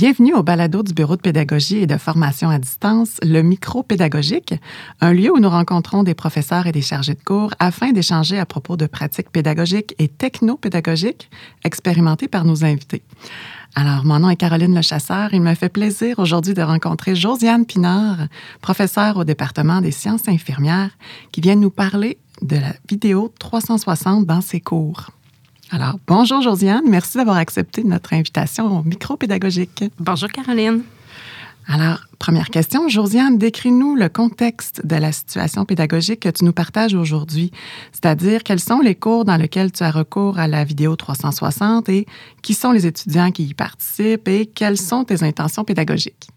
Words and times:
bienvenue 0.00 0.32
au 0.32 0.42
balado 0.42 0.82
du 0.82 0.94
Bureau 0.94 1.14
de 1.16 1.20
pédagogie 1.20 1.76
et 1.76 1.86
de 1.86 1.98
formation 1.98 2.48
à 2.48 2.58
distance, 2.58 3.18
le 3.22 3.42
micro 3.42 3.82
pédagogique, 3.82 4.54
un 5.02 5.12
lieu 5.12 5.30
où 5.30 5.38
nous 5.38 5.50
rencontrons 5.50 6.04
des 6.04 6.14
professeurs 6.14 6.66
et 6.66 6.72
des 6.72 6.80
chargés 6.80 7.12
de 7.12 7.22
cours 7.22 7.52
afin 7.58 7.92
d'échanger 7.92 8.38
à 8.38 8.46
propos 8.46 8.78
de 8.78 8.86
pratiques 8.86 9.28
pédagogiques 9.28 9.94
et 9.98 10.08
techno-pédagogiques 10.08 11.28
expérimentées 11.64 12.28
par 12.28 12.46
nos 12.46 12.64
invités. 12.64 13.02
Alors, 13.74 14.06
mon 14.06 14.20
nom 14.20 14.30
est 14.30 14.36
Caroline 14.36 14.74
Lechasseur. 14.74 15.34
Il 15.34 15.42
me 15.42 15.54
fait 15.54 15.68
plaisir 15.68 16.18
aujourd'hui 16.18 16.54
de 16.54 16.62
rencontrer 16.62 17.14
Josiane 17.14 17.66
Pinard, 17.66 18.20
professeure 18.62 19.18
au 19.18 19.24
département 19.24 19.82
des 19.82 19.90
sciences 19.90 20.28
infirmières, 20.28 20.96
qui 21.30 21.42
vient 21.42 21.56
nous 21.56 21.68
parler 21.68 22.16
de 22.40 22.56
la 22.56 22.72
vidéo 22.88 23.34
360 23.38 24.24
dans 24.24 24.40
ses 24.40 24.62
cours. 24.62 25.10
Alors, 25.72 26.00
bonjour 26.08 26.42
Josiane, 26.42 26.82
merci 26.88 27.16
d'avoir 27.16 27.36
accepté 27.36 27.84
notre 27.84 28.12
invitation 28.12 28.80
au 28.80 28.82
micro 28.82 29.16
pédagogique. 29.16 29.84
Bonjour 30.00 30.28
Caroline. 30.28 30.82
Alors, 31.68 32.00
première 32.18 32.50
question, 32.50 32.88
Josiane, 32.88 33.38
décris-nous 33.38 33.94
le 33.94 34.08
contexte 34.08 34.84
de 34.84 34.96
la 34.96 35.12
situation 35.12 35.64
pédagogique 35.64 36.20
que 36.20 36.28
tu 36.28 36.44
nous 36.44 36.52
partages 36.52 36.94
aujourd'hui, 36.94 37.52
c'est-à-dire 37.92 38.42
quels 38.42 38.58
sont 38.58 38.80
les 38.80 38.96
cours 38.96 39.24
dans 39.24 39.36
lesquels 39.36 39.70
tu 39.70 39.84
as 39.84 39.92
recours 39.92 40.40
à 40.40 40.48
la 40.48 40.64
vidéo 40.64 40.96
360 40.96 41.88
et 41.88 42.06
qui 42.42 42.54
sont 42.54 42.72
les 42.72 42.86
étudiants 42.86 43.30
qui 43.30 43.44
y 43.44 43.54
participent 43.54 44.26
et 44.26 44.46
quelles 44.46 44.78
sont 44.78 45.04
tes 45.04 45.22
intentions 45.22 45.62
pédagogiques? 45.62 46.30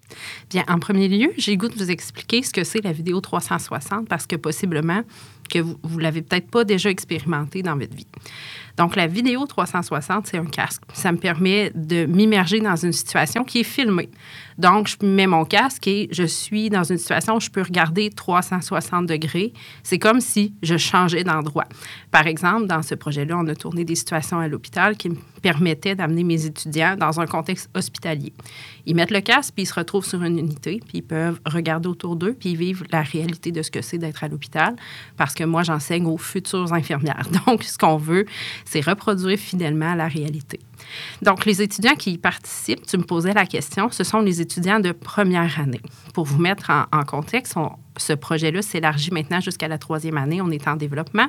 Bien, 0.52 0.64
en 0.68 0.78
premier 0.78 1.08
lieu, 1.08 1.32
j'ai 1.38 1.58
goût 1.58 1.70
de 1.70 1.76
vous 1.76 1.90
expliquer 1.90 2.44
ce 2.44 2.52
que 2.54 2.64
c'est 2.64 2.84
la 2.84 2.92
vidéo 2.92 3.20
360 3.20 4.08
parce 4.08 4.28
que 4.28 4.36
possiblement 4.36 5.02
que 5.50 5.60
vous 5.60 5.98
ne 5.98 6.04
l'avez 6.04 6.22
peut-être 6.22 6.52
pas 6.52 6.64
déjà 6.64 6.92
expérimenté 6.92 7.64
dans 7.64 7.76
votre 7.76 7.96
vie. 7.96 8.08
Donc, 8.78 8.96
la 8.96 9.08
vidéo 9.08 9.46
360, 9.46 10.28
c'est 10.28 10.38
un 10.38 10.46
casque. 10.46 10.82
Ça 10.94 11.12
me 11.12 11.18
permet 11.18 11.72
de 11.76 12.06
m'immerger 12.06 12.60
dans 12.60 12.76
une 12.76 12.92
situation 12.92 13.44
qui 13.44 13.60
est 13.60 13.64
filmée. 13.64 14.10
Donc, 14.58 14.88
je 14.88 15.06
mets 15.06 15.28
mon 15.28 15.46
casque 15.46 15.88
et 15.88 16.08
je 16.12 16.24
suis 16.24 16.70
dans 16.70 16.84
une 16.84 16.98
situation 16.98 17.36
où 17.36 17.40
je 17.40 17.50
peux 17.50 17.62
regarder 17.62 18.10
360 18.10 19.06
degrés. 19.06 19.54
C'est 19.84 20.00
comme 20.00 20.22
si 20.22 20.54
je 20.62 20.78
changeais 20.78 21.24
d'endroit. 21.24 21.66
Par 22.12 22.28
exemple, 22.28 22.68
dans 22.68 22.82
ce 22.82 22.96
projet-là, 22.96 23.38
on 23.38 23.48
a 23.48 23.56
tourné 23.56 23.84
des 23.84 23.96
situations 23.96 24.40
à 24.40 24.48
l'hôpital 24.48 24.98
qui 24.98 25.10
me 25.10 25.16
permettaient 25.42 25.96
d'amener 25.96 26.24
mes 26.24 26.46
étudiants 26.46 26.96
dans 26.96 27.20
un 27.20 27.26
contexte 27.26 27.70
hospitalier. 27.76 28.34
Ils 28.86 28.96
mettent 28.96 29.12
le 29.12 29.22
casque, 29.22 29.54
puis 29.56 29.64
ils 29.64 29.68
se 29.68 29.74
retrouvent 29.74 30.06
sur 30.06 30.24
une 30.24 30.40
unité, 30.40 30.80
puis 30.88 31.00
ils 31.00 31.04
peuvent 31.04 31.40
regarder 31.46 31.90
autour 31.90 32.16
d'eux, 32.16 32.34
puis 32.34 32.52
ils 32.52 32.58
vivent 32.58 32.84
la 32.92 33.02
réalité 33.02 33.52
de 33.52 33.62
ce 33.62 33.72
que 33.72 33.82
c'est 33.82 33.98
d'être 33.98 34.24
à 34.24 34.28
l'hôpital, 34.28 34.76
parce 35.18 35.34
que 35.34 35.44
moi, 35.44 35.64
j'enseigne 35.64 36.06
aux 36.06 36.18
futures 36.18 36.74
infirmières. 36.74 37.28
Donc, 37.46 37.64
ce 37.64 37.78
qu'on 37.78 37.98
veut, 37.98 38.26
c'est 38.66 38.82
reproduire 38.82 39.38
fidèlement 39.38 39.96
la 39.96 40.08
réalité. 40.08 40.60
Donc, 41.22 41.46
les 41.46 41.62
étudiants 41.62 41.96
qui 41.96 42.12
y 42.12 42.18
participent, 42.18 42.86
tu 42.86 42.98
me 42.98 43.04
posais 43.04 43.34
la 43.34 43.46
question, 43.46 43.90
ce 43.92 44.04
sont 44.04 44.20
les 44.20 44.42
étudiants 44.42 44.80
de 44.80 44.92
première 44.92 45.60
année. 45.60 45.82
Pour 46.14 46.26
vous 46.26 46.40
mettre 46.40 46.70
en, 46.70 47.04
contexte, 47.04 47.56
ce 47.98 48.14
projet-là 48.14 48.62
s'élargit 48.62 49.12
maintenant 49.12 49.40
jusqu'à 49.40 49.68
la 49.68 49.78
troisième 49.78 50.18
année. 50.18 50.42
On 50.42 50.50
est 50.52 50.68
en 50.68 50.76
développement. 50.76 51.28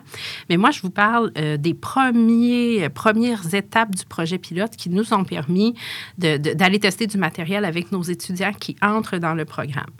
Mais 0.48 0.56
moi, 0.56 0.70
je 0.70 0.80
vous 0.80 0.90
parle 0.90 1.32
euh, 1.36 1.56
des 1.56 1.74
premiers, 1.74 2.88
premières 2.88 3.54
étapes 3.54 3.94
du 3.94 4.04
projet 4.04 4.38
pilote 4.38 4.76
qui 4.76 4.90
nous 4.90 5.12
ont 5.12 5.24
permis 5.24 5.74
d'aller 6.18 6.78
tester 6.78 7.06
du 7.06 7.18
matériel 7.18 7.64
avec 7.64 7.92
nos 7.92 8.02
étudiants 8.02 8.52
qui 8.52 8.76
entrent 8.82 9.18
dans 9.18 9.34
le 9.34 9.44
programme. 9.44 9.90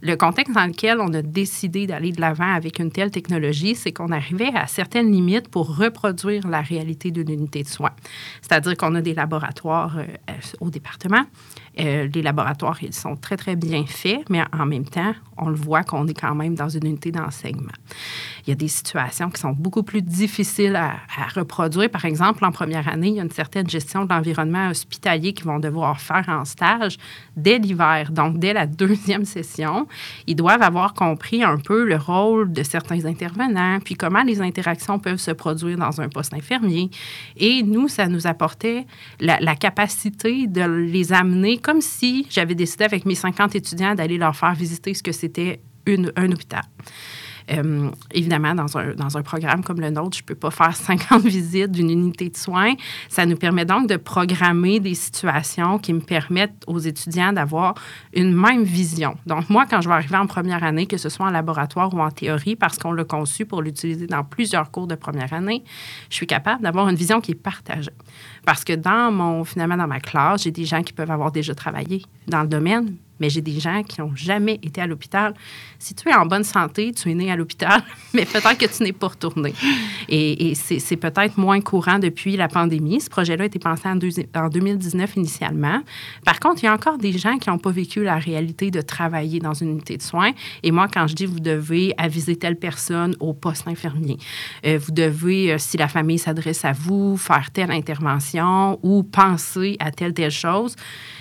Le 0.00 0.16
contexte 0.16 0.54
dans 0.54 0.66
lequel 0.66 0.98
on 1.00 1.12
a 1.14 1.22
décidé 1.22 1.86
d'aller 1.86 2.12
de 2.12 2.20
l'avant 2.20 2.54
avec 2.54 2.78
une 2.78 2.90
telle 2.90 3.10
technologie, 3.10 3.74
c'est 3.74 3.92
qu'on 3.92 4.10
arrivait 4.10 4.52
à 4.54 4.66
certaines 4.66 5.10
limites 5.10 5.48
pour 5.48 5.76
reproduire 5.76 6.46
la 6.48 6.60
réalité 6.60 7.10
d'une 7.10 7.30
unité 7.30 7.62
de 7.62 7.68
soins. 7.68 7.94
C'est-à-dire 8.42 8.76
qu'on 8.76 8.94
a 8.94 9.00
des 9.00 9.13
laboratoires 9.14 9.98
euh, 9.98 10.34
au 10.60 10.70
département. 10.70 11.24
Euh, 11.80 12.08
les 12.14 12.22
laboratoires, 12.22 12.78
ils 12.82 12.94
sont 12.94 13.16
très, 13.16 13.36
très 13.36 13.56
bien 13.56 13.84
faits, 13.86 14.20
mais 14.30 14.42
en 14.52 14.66
même 14.66 14.84
temps, 14.84 15.14
on 15.36 15.48
le 15.48 15.56
voit 15.56 15.82
qu'on 15.82 16.06
est 16.06 16.18
quand 16.18 16.34
même 16.34 16.54
dans 16.54 16.68
une 16.68 16.86
unité 16.86 17.10
d'enseignement. 17.10 17.72
Il 18.46 18.50
y 18.50 18.52
a 18.52 18.56
des 18.56 18.68
situations 18.68 19.30
qui 19.30 19.40
sont 19.40 19.52
beaucoup 19.52 19.82
plus 19.82 20.02
difficiles 20.02 20.76
à, 20.76 20.94
reproduire. 21.34 21.90
Par 21.90 22.04
exemple, 22.04 22.44
en 22.44 22.52
première 22.52 22.86
année, 22.88 23.08
il 23.08 23.14
y 23.14 23.20
a 23.20 23.22
une 23.22 23.30
certaine 23.30 23.68
gestion 23.68 24.04
de 24.04 24.12
l'environnement 24.12 24.68
hospitalier 24.68 25.32
qu'ils 25.32 25.46
vont 25.46 25.58
devoir 25.58 26.00
faire 26.00 26.28
en 26.28 26.44
stage 26.44 26.98
dès 27.36 27.58
l'hiver. 27.58 28.12
Donc, 28.12 28.38
dès 28.38 28.52
la 28.52 28.66
deuxième 28.66 29.24
session, 29.24 29.88
ils 30.26 30.36
doivent 30.36 30.62
avoir 30.62 30.94
compris 30.94 31.42
un 31.42 31.58
peu 31.58 31.84
le 31.84 31.96
rôle 31.96 32.52
de 32.52 32.62
certains 32.62 33.04
intervenants, 33.06 33.78
puis 33.84 33.94
comment 33.94 34.22
les 34.22 34.40
interactions 34.40 34.98
peuvent 34.98 35.18
se 35.18 35.32
produire 35.32 35.78
dans 35.78 36.00
un 36.00 36.08
poste 36.08 36.34
infirmier. 36.34 36.90
Et 37.36 37.62
nous, 37.62 37.88
ça 37.88 38.06
nous 38.06 38.26
apportait 38.26 38.86
la, 39.20 39.40
la 39.40 39.56
capacité 39.56 40.46
de 40.46 40.62
les 40.62 41.12
amener 41.12 41.58
comme 41.64 41.80
si 41.80 42.26
j'avais 42.28 42.54
décidé 42.54 42.84
avec 42.84 43.06
mes 43.06 43.14
50 43.14 43.56
étudiants 43.56 43.94
d'aller 43.94 44.18
leur 44.18 44.36
faire 44.36 44.54
visiter 44.54 44.92
ce 44.92 45.02
que 45.02 45.12
c'était 45.12 45.60
un 45.86 46.30
hôpital. 46.30 46.62
Euh, 47.50 47.90
évidemment, 48.12 48.54
dans 48.54 48.78
un, 48.78 48.94
dans 48.94 49.16
un 49.18 49.22
programme 49.22 49.62
comme 49.62 49.80
le 49.80 49.90
nôtre, 49.90 50.16
je 50.16 50.22
ne 50.22 50.26
peux 50.26 50.34
pas 50.34 50.50
faire 50.50 50.74
50 50.76 51.22
visites 51.22 51.70
d'une 51.70 51.90
unité 51.90 52.30
de 52.30 52.36
soins. 52.36 52.74
Ça 53.08 53.26
nous 53.26 53.36
permet 53.36 53.64
donc 53.64 53.88
de 53.88 53.96
programmer 53.96 54.80
des 54.80 54.94
situations 54.94 55.78
qui 55.78 55.92
me 55.92 56.00
permettent 56.00 56.62
aux 56.66 56.78
étudiants 56.78 57.32
d'avoir 57.32 57.74
une 58.14 58.34
même 58.34 58.64
vision. 58.64 59.16
Donc, 59.26 59.50
moi, 59.50 59.66
quand 59.68 59.80
je 59.80 59.88
vais 59.88 59.94
arriver 59.94 60.16
en 60.16 60.26
première 60.26 60.64
année, 60.64 60.86
que 60.86 60.96
ce 60.96 61.08
soit 61.08 61.26
en 61.26 61.30
laboratoire 61.30 61.92
ou 61.94 62.00
en 62.00 62.10
théorie, 62.10 62.56
parce 62.56 62.78
qu'on 62.78 62.92
l'a 62.92 63.04
conçu 63.04 63.44
pour 63.44 63.62
l'utiliser 63.62 64.06
dans 64.06 64.24
plusieurs 64.24 64.70
cours 64.70 64.86
de 64.86 64.94
première 64.94 65.32
année, 65.32 65.64
je 66.10 66.16
suis 66.16 66.26
capable 66.26 66.62
d'avoir 66.62 66.88
une 66.88 66.96
vision 66.96 67.20
qui 67.20 67.32
est 67.32 67.34
partagée. 67.34 67.90
Parce 68.46 68.64
que 68.64 68.72
dans 68.72 69.10
mon, 69.10 69.44
finalement, 69.44 69.76
dans 69.76 69.86
ma 69.86 70.00
classe, 70.00 70.44
j'ai 70.44 70.50
des 70.50 70.64
gens 70.64 70.82
qui 70.82 70.92
peuvent 70.92 71.10
avoir 71.10 71.32
déjà 71.32 71.54
travaillé 71.54 72.02
dans 72.26 72.42
le 72.42 72.48
domaine, 72.48 72.96
mais 73.20 73.30
j'ai 73.30 73.40
des 73.40 73.60
gens 73.60 73.82
qui 73.82 74.00
n'ont 74.00 74.14
jamais 74.14 74.58
été 74.62 74.80
à 74.80 74.86
l'hôpital. 74.86 75.34
Si 75.78 75.94
tu 75.94 76.08
es 76.08 76.14
en 76.14 76.26
bonne 76.26 76.44
santé, 76.44 76.92
tu 76.92 77.10
es 77.10 77.14
né 77.14 77.30
à 77.30 77.36
l'hôpital, 77.36 77.82
mais 78.14 78.24
peut-être 78.24 78.58
que 78.58 78.66
tu 78.66 78.82
n'es 78.82 78.92
pas 78.92 79.08
retourné. 79.08 79.54
Et, 80.08 80.54
c'est 80.54 80.96
peut-être 80.96 81.38
moins 81.38 81.60
courant 81.60 81.98
depuis 81.98 82.36
la 82.36 82.48
pandémie. 82.48 83.00
Ce 83.00 83.10
projet-là 83.10 83.44
a 83.44 83.46
été 83.46 83.58
pensé 83.58 83.88
en, 83.88 83.98
en, 83.98 84.48
2019 84.48 85.16
initialement. 85.16 85.80
Par 86.24 86.40
contre, 86.40 86.62
il 86.62 86.66
y 86.66 86.68
a 86.68 86.74
encore 86.74 86.98
des 86.98 87.16
gens 87.16 87.38
qui 87.38 87.50
n'ont 87.50 87.58
pas 87.58 87.70
vécu 87.70 88.02
la 88.02 88.16
réalité 88.16 88.70
de 88.70 88.80
travailler 88.80 89.40
dans 89.40 89.54
une 89.54 89.70
unité 89.70 89.96
de 89.96 90.02
soins. 90.02 90.32
Et 90.62 90.70
moi, 90.70 90.88
quand 90.92 91.06
je 91.06 91.14
dis 91.14 91.26
vous 91.26 91.40
devez 91.40 91.94
aviser 91.98 92.36
telle 92.36 92.56
personne 92.56 93.14
au 93.20 93.32
poste 93.32 93.66
infirmier, 93.68 94.18
euh, 94.66 94.78
vous 94.78 94.92
devez, 94.92 95.52
euh, 95.52 95.58
si 95.58 95.76
la 95.76 95.88
famille 95.88 96.18
s'adresse 96.18 96.64
à 96.64 96.72
vous, 96.72 97.16
faire 97.16 97.50
telle 97.50 97.70
intervention 97.70 98.78
ou 98.82 99.02
penser 99.02 99.76
à 99.80 99.90
telle, 99.90 100.14
telle 100.14 100.30
chose, 100.30 100.76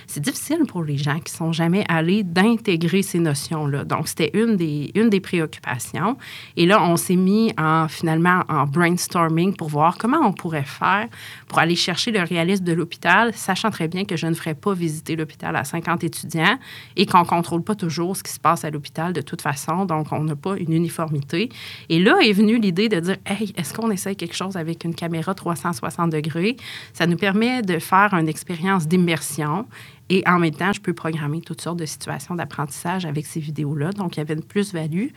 c'est 0.08 0.22
difficile 0.22 0.64
pour 0.68 0.84
les 0.84 0.98
gens 0.98 1.20
qui 1.20 1.32
sont 1.32 1.52
jamais 1.52 1.86
allés 1.90 2.24
d'intégrer 2.24 3.02
ces 3.02 3.20
notions-là. 3.20 3.84
Donc, 3.84 4.08
c'était 4.08 4.32
une 4.34 4.56
des, 4.56 4.92
une 4.96 5.10
des 5.10 5.20
préoccupations. 5.20 6.18
Et 6.58 6.66
là, 6.66 6.82
on 6.84 6.98
s'est 6.98 7.16
mis 7.16 7.54
en, 7.58 7.88
finalement 7.88 8.42
en 8.50 8.66
brainstorming 8.66 9.56
pour 9.56 9.70
voir 9.70 9.98
comment 9.98 10.20
on 10.24 10.34
pourrait 10.34 10.64
faire 10.64 11.08
pour 11.48 11.60
aller 11.60 11.76
chercher 11.76 12.12
le 12.12 12.22
réalisme 12.22 12.64
de 12.64 12.74
l'hôpital, 12.74 13.32
sachant 13.34 13.70
très 13.70 13.88
bien 13.88 14.06
que 14.06 14.18
je 14.18 14.28
ne 14.28 14.34
ferais 14.34 14.56
pas 14.56 14.74
visiter 14.74 15.16
l'hôpital 15.16 15.56
à 15.56 15.64
50 15.64 16.04
étudiants 16.04 16.58
et 16.96 17.06
qu'on 17.06 17.20
ne 17.22 17.26
contrôle 17.26 17.64
pas 17.64 17.76
toujours 17.76 18.16
ce 18.18 18.24
qui 18.24 18.32
se 18.32 18.40
passe 18.40 18.66
à 18.66 18.70
l'hôpital 18.70 19.14
de 19.14 19.22
toute 19.22 19.42
façon. 19.42 19.86
Donc, 19.86 20.08
on 20.12 20.24
n'a 20.24 20.36
pas 20.36 20.56
une 20.58 20.74
uniformité. 20.74 21.50
Et 21.90 22.00
là 22.00 22.18
est 22.22 22.34
venue 22.34 22.60
l'idée 22.60 22.90
de 22.90 23.00
dire, 23.00 23.18
hey, 23.26 23.54
est-ce 23.58 23.74
qu'on 23.74 23.92
essaie 23.92 24.16
quelque 24.16 24.36
chose 24.36 24.58
avec 24.58 24.84
une 24.84 24.96
caméra 24.96 25.34
360 25.34 26.12
degrés? 26.12 26.58
Ça 26.94 27.08
nous 27.08 27.18
permet 27.18 27.62
de 27.62 27.80
faire 27.80 28.14
une 28.14 28.28
expérience 28.28 28.88
d'immersion 28.88 29.66
et 30.10 30.24
en 30.28 30.40
même 30.40 30.54
temps, 30.54 30.74
je 30.74 30.82
peux 30.82 30.94
programmer 30.94 31.42
toutes 31.42 31.62
sortes 31.62 31.80
de 31.80 31.86
situations 31.86 32.36
d'apprentissage 32.36 33.06
avec 33.06 33.26
ces 33.26 33.40
vidéos-là. 33.40 33.92
Donc, 33.92 34.16
il 34.16 34.20
y 34.20 34.22
avait 34.22 34.34
une 34.34 34.44
plus-value. 34.44 35.08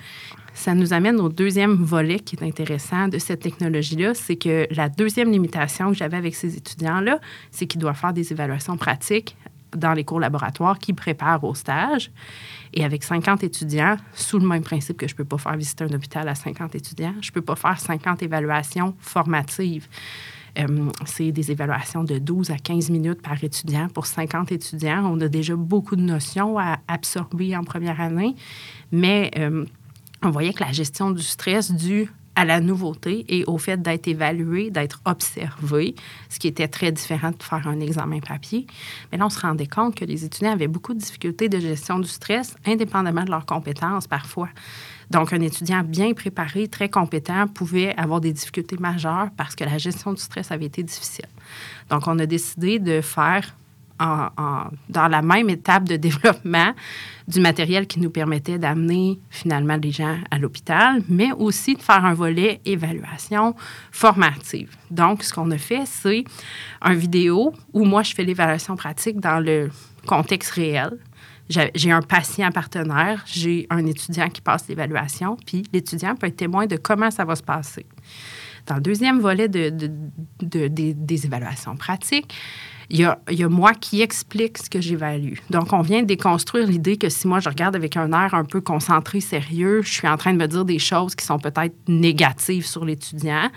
Ça 0.54 0.74
nous 0.74 0.92
amène 0.92 1.20
au 1.20 1.28
deuxième 1.28 1.74
volet 1.74 2.20
qui 2.20 2.36
est 2.36 2.44
intéressant 2.44 3.08
de 3.08 3.18
cette 3.18 3.40
technologie-là, 3.40 4.14
c'est 4.14 4.36
que 4.36 4.66
la 4.70 4.88
deuxième 4.88 5.30
limitation 5.30 5.90
que 5.90 5.96
j'avais 5.96 6.16
avec 6.16 6.34
ces 6.34 6.56
étudiants-là, 6.56 7.20
c'est 7.50 7.66
qu'ils 7.66 7.80
doivent 7.80 7.98
faire 7.98 8.12
des 8.12 8.32
évaluations 8.32 8.76
pratiques 8.76 9.36
dans 9.74 9.92
les 9.92 10.04
cours 10.04 10.20
laboratoires 10.20 10.78
qui 10.78 10.92
préparent 10.92 11.44
au 11.44 11.54
stage. 11.54 12.10
Et 12.72 12.84
avec 12.84 13.02
50 13.02 13.44
étudiants, 13.44 13.96
sous 14.14 14.38
le 14.38 14.46
même 14.46 14.62
principe 14.62 14.96
que 14.96 15.08
je 15.08 15.14
ne 15.14 15.18
peux 15.18 15.24
pas 15.24 15.38
faire 15.38 15.56
visiter 15.56 15.84
un 15.84 15.92
hôpital 15.92 16.28
à 16.28 16.34
50 16.34 16.74
étudiants, 16.74 17.14
je 17.20 17.30
ne 17.30 17.34
peux 17.34 17.42
pas 17.42 17.56
faire 17.56 17.78
50 17.78 18.22
évaluations 18.22 18.94
formatives. 19.00 19.88
Euh, 20.58 20.90
c'est 21.04 21.32
des 21.32 21.50
évaluations 21.50 22.04
de 22.04 22.18
12 22.18 22.50
à 22.50 22.56
15 22.56 22.90
minutes 22.90 23.22
par 23.22 23.42
étudiant. 23.42 23.88
Pour 23.88 24.06
50 24.06 24.52
étudiants, 24.52 25.04
on 25.04 25.20
a 25.20 25.28
déjà 25.28 25.56
beaucoup 25.56 25.96
de 25.96 26.02
notions 26.02 26.58
à 26.58 26.78
absorber 26.88 27.56
en 27.56 27.64
première 27.64 28.00
année, 28.00 28.34
mais 28.92 29.30
euh, 29.38 29.64
on 30.22 30.30
voyait 30.30 30.52
que 30.52 30.64
la 30.64 30.72
gestion 30.72 31.10
du 31.10 31.22
stress 31.22 31.72
dû 31.72 32.10
à 32.36 32.44
la 32.44 32.60
nouveauté 32.60 33.24
et 33.28 33.44
au 33.46 33.56
fait 33.56 33.80
d'être 33.80 34.06
évalué, 34.06 34.70
d'être 34.70 35.00
observé, 35.06 35.94
ce 36.28 36.38
qui 36.38 36.48
était 36.48 36.68
très 36.68 36.92
différent 36.92 37.30
de 37.30 37.42
faire 37.42 37.66
un 37.66 37.80
examen 37.80 38.20
papier. 38.20 38.66
Mais 39.10 39.18
là, 39.18 39.26
on 39.26 39.30
se 39.30 39.40
rendait 39.40 39.66
compte 39.66 39.94
que 39.94 40.04
les 40.04 40.24
étudiants 40.24 40.52
avaient 40.52 40.68
beaucoup 40.68 40.92
de 40.92 40.98
difficultés 40.98 41.48
de 41.48 41.58
gestion 41.58 41.98
du 41.98 42.08
stress, 42.08 42.54
indépendamment 42.66 43.24
de 43.24 43.30
leurs 43.30 43.46
compétences 43.46 44.06
parfois. 44.06 44.50
Donc, 45.10 45.32
un 45.32 45.40
étudiant 45.40 45.82
bien 45.82 46.12
préparé, 46.14 46.68
très 46.68 46.88
compétent, 46.88 47.46
pouvait 47.46 47.94
avoir 47.96 48.20
des 48.20 48.32
difficultés 48.32 48.76
majeures 48.78 49.28
parce 49.36 49.54
que 49.54 49.64
la 49.64 49.78
gestion 49.78 50.12
du 50.12 50.20
stress 50.20 50.50
avait 50.50 50.66
été 50.66 50.82
difficile. 50.82 51.28
Donc, 51.90 52.06
on 52.06 52.18
a 52.18 52.26
décidé 52.26 52.78
de 52.78 53.00
faire 53.00 53.54
dans 53.98 55.08
la 55.08 55.22
même 55.22 55.48
étape 55.48 55.84
de 55.84 55.96
développement 55.96 56.74
du 57.26 57.40
matériel 57.40 57.86
qui 57.86 57.98
nous 57.98 58.10
permettait 58.10 58.58
d'amener 58.58 59.18
finalement 59.30 59.78
les 59.82 59.90
gens 59.90 60.18
à 60.30 60.38
l'hôpital, 60.38 61.02
mais 61.08 61.32
aussi 61.32 61.76
de 61.76 61.80
faire 61.80 62.04
un 62.04 62.12
volet 62.12 62.60
évaluation 62.66 63.54
formative. 63.90 64.76
Donc, 64.90 65.22
ce 65.22 65.32
qu'on 65.32 65.50
a 65.50 65.56
fait, 65.56 65.86
c'est 65.86 66.24
un 66.82 66.92
vidéo 66.92 67.54
où 67.72 67.86
moi, 67.86 68.02
je 68.02 68.12
fais 68.12 68.24
l'évaluation 68.24 68.76
pratique 68.76 69.18
dans 69.18 69.40
le 69.40 69.70
contexte 70.06 70.50
réel. 70.50 70.98
J'ai 71.48 71.92
un 71.92 72.02
patient 72.02 72.50
partenaire, 72.50 73.22
j'ai 73.26 73.66
un 73.70 73.86
étudiant 73.86 74.28
qui 74.28 74.40
passe 74.40 74.66
l'évaluation, 74.68 75.36
puis 75.46 75.62
l'étudiant 75.72 76.16
peut 76.16 76.26
être 76.26 76.36
témoin 76.36 76.66
de 76.66 76.76
comment 76.76 77.10
ça 77.10 77.24
va 77.24 77.36
se 77.36 77.42
passer. 77.42 77.86
Dans 78.66 78.76
le 78.76 78.80
deuxième 78.80 79.20
volet 79.20 79.48
de, 79.48 79.70
des 80.40 81.26
évaluations 81.26 81.76
pratiques, 81.76 82.34
il 82.88 83.00
y, 83.00 83.04
a, 83.04 83.18
il 83.30 83.38
y 83.38 83.42
a, 83.42 83.48
moi 83.48 83.74
qui 83.74 84.00
explique 84.00 84.58
ce 84.58 84.70
que 84.70 84.80
j'évalue. 84.80 85.34
Donc, 85.50 85.72
on 85.72 85.80
vient 85.80 86.02
de 86.02 86.06
déconstruire 86.06 86.66
l'idée 86.66 86.96
que 86.96 87.08
si 87.08 87.26
moi, 87.26 87.40
je 87.40 87.48
regarde 87.48 87.74
avec 87.74 87.96
un 87.96 88.12
air 88.12 88.34
un 88.34 88.44
peu 88.44 88.60
concentré, 88.60 89.20
sérieux, 89.20 89.82
je 89.82 89.90
suis 89.92 90.06
en 90.06 90.16
train 90.16 90.32
de 90.32 90.38
me 90.38 90.46
dire 90.46 90.64
des 90.64 90.78
choses 90.78 91.16
qui 91.16 91.24
sont 91.24 91.38
peut-être 91.38 91.74
négatives 91.88 92.66
sur 92.66 92.84
l'étudiant. 92.84 93.50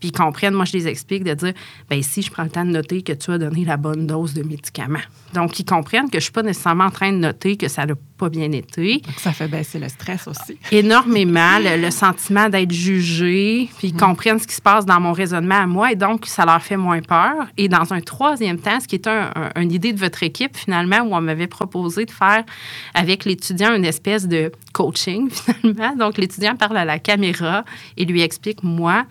Puis 0.00 0.08
ils 0.08 0.12
comprennent, 0.12 0.54
moi, 0.54 0.64
je 0.64 0.72
les 0.72 0.88
explique 0.88 1.24
de 1.24 1.34
dire, 1.34 1.52
ben 1.88 2.02
si 2.02 2.22
je 2.22 2.30
prends 2.30 2.44
le 2.44 2.50
temps 2.50 2.64
de 2.64 2.70
noter 2.70 3.02
que 3.02 3.12
tu 3.12 3.30
as 3.30 3.38
donné 3.38 3.64
la 3.64 3.76
bonne 3.76 4.06
dose 4.06 4.34
de 4.34 4.42
médicaments. 4.42 4.98
Donc, 5.34 5.58
ils 5.58 5.64
comprennent 5.64 6.06
que 6.06 6.12
je 6.12 6.16
ne 6.16 6.22
suis 6.22 6.32
pas 6.32 6.42
nécessairement 6.42 6.84
en 6.84 6.90
train 6.90 7.12
de 7.12 7.18
noter 7.18 7.56
que 7.56 7.68
ça 7.68 7.86
n'a 7.86 7.94
pas 8.16 8.28
bien 8.28 8.50
été. 8.52 9.00
Donc, 9.00 9.18
ça 9.18 9.32
fait 9.32 9.48
baisser 9.48 9.78
le 9.78 9.88
stress 9.88 10.26
aussi. 10.26 10.58
Énormément, 10.72 11.58
le, 11.60 11.90
sentiment 11.90 12.48
d'être 12.48 12.72
jugé, 12.72 13.68
puis 13.78 13.88
ils 13.88 13.94
mm. 13.94 13.98
comprennent 13.98 14.38
ce 14.38 14.46
qui 14.46 14.54
se 14.54 14.62
passe 14.62 14.84
dans 14.84 15.00
mon 15.00 15.12
raisonnement 15.12 15.62
à 15.62 15.66
moi, 15.66 15.92
et 15.92 15.96
donc, 15.96 16.26
ça 16.26 16.44
leur 16.44 16.62
fait 16.62 16.76
moins 16.76 17.00
peur. 17.00 17.46
Et 17.56 17.68
dans 17.68 17.92
un 17.92 18.00
troisième 18.00 18.58
ce 18.80 18.86
qui 18.86 18.96
est 18.96 19.06
une 19.06 19.72
idée 19.72 19.92
de 19.92 19.98
votre 19.98 20.22
équipe, 20.22 20.56
finalement, 20.56 21.00
où 21.00 21.14
on 21.14 21.20
m'avait 21.20 21.46
proposé 21.46 22.04
de 22.04 22.10
faire 22.10 22.44
avec 22.94 23.24
l'étudiant 23.24 23.74
une 23.74 23.84
espèce 23.84 24.26
de 24.26 24.52
coaching, 24.72 25.30
finalement. 25.30 25.94
Donc, 25.96 26.18
l'étudiant 26.18 26.56
parle 26.56 26.76
à 26.76 26.84
la 26.84 26.98
caméra 26.98 27.64
et 27.96 28.04
lui 28.04 28.22
explique, 28.22 28.62
moi, 28.62 29.04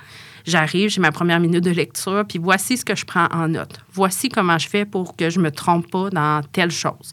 j'arrive, 0.46 0.90
j'ai 0.90 1.02
ma 1.02 1.12
première 1.12 1.40
minute 1.40 1.64
de 1.64 1.72
lecture, 1.72 2.24
puis 2.28 2.40
voici 2.40 2.78
ce 2.78 2.86
que 2.86 2.96
je 2.96 3.06
prends 3.06 3.28
en 3.32 3.48
note. 3.48 3.80
Voici 3.94 4.30
comment 4.30 4.58
je 4.58 4.68
fais 4.68 4.86
pour 4.86 5.16
que 5.16 5.30
je 5.30 5.40
me 5.40 5.52
trompe 5.52 5.90
pas 5.90 6.10
dans 6.10 6.42
telle 6.52 6.72
chose. 6.72 7.12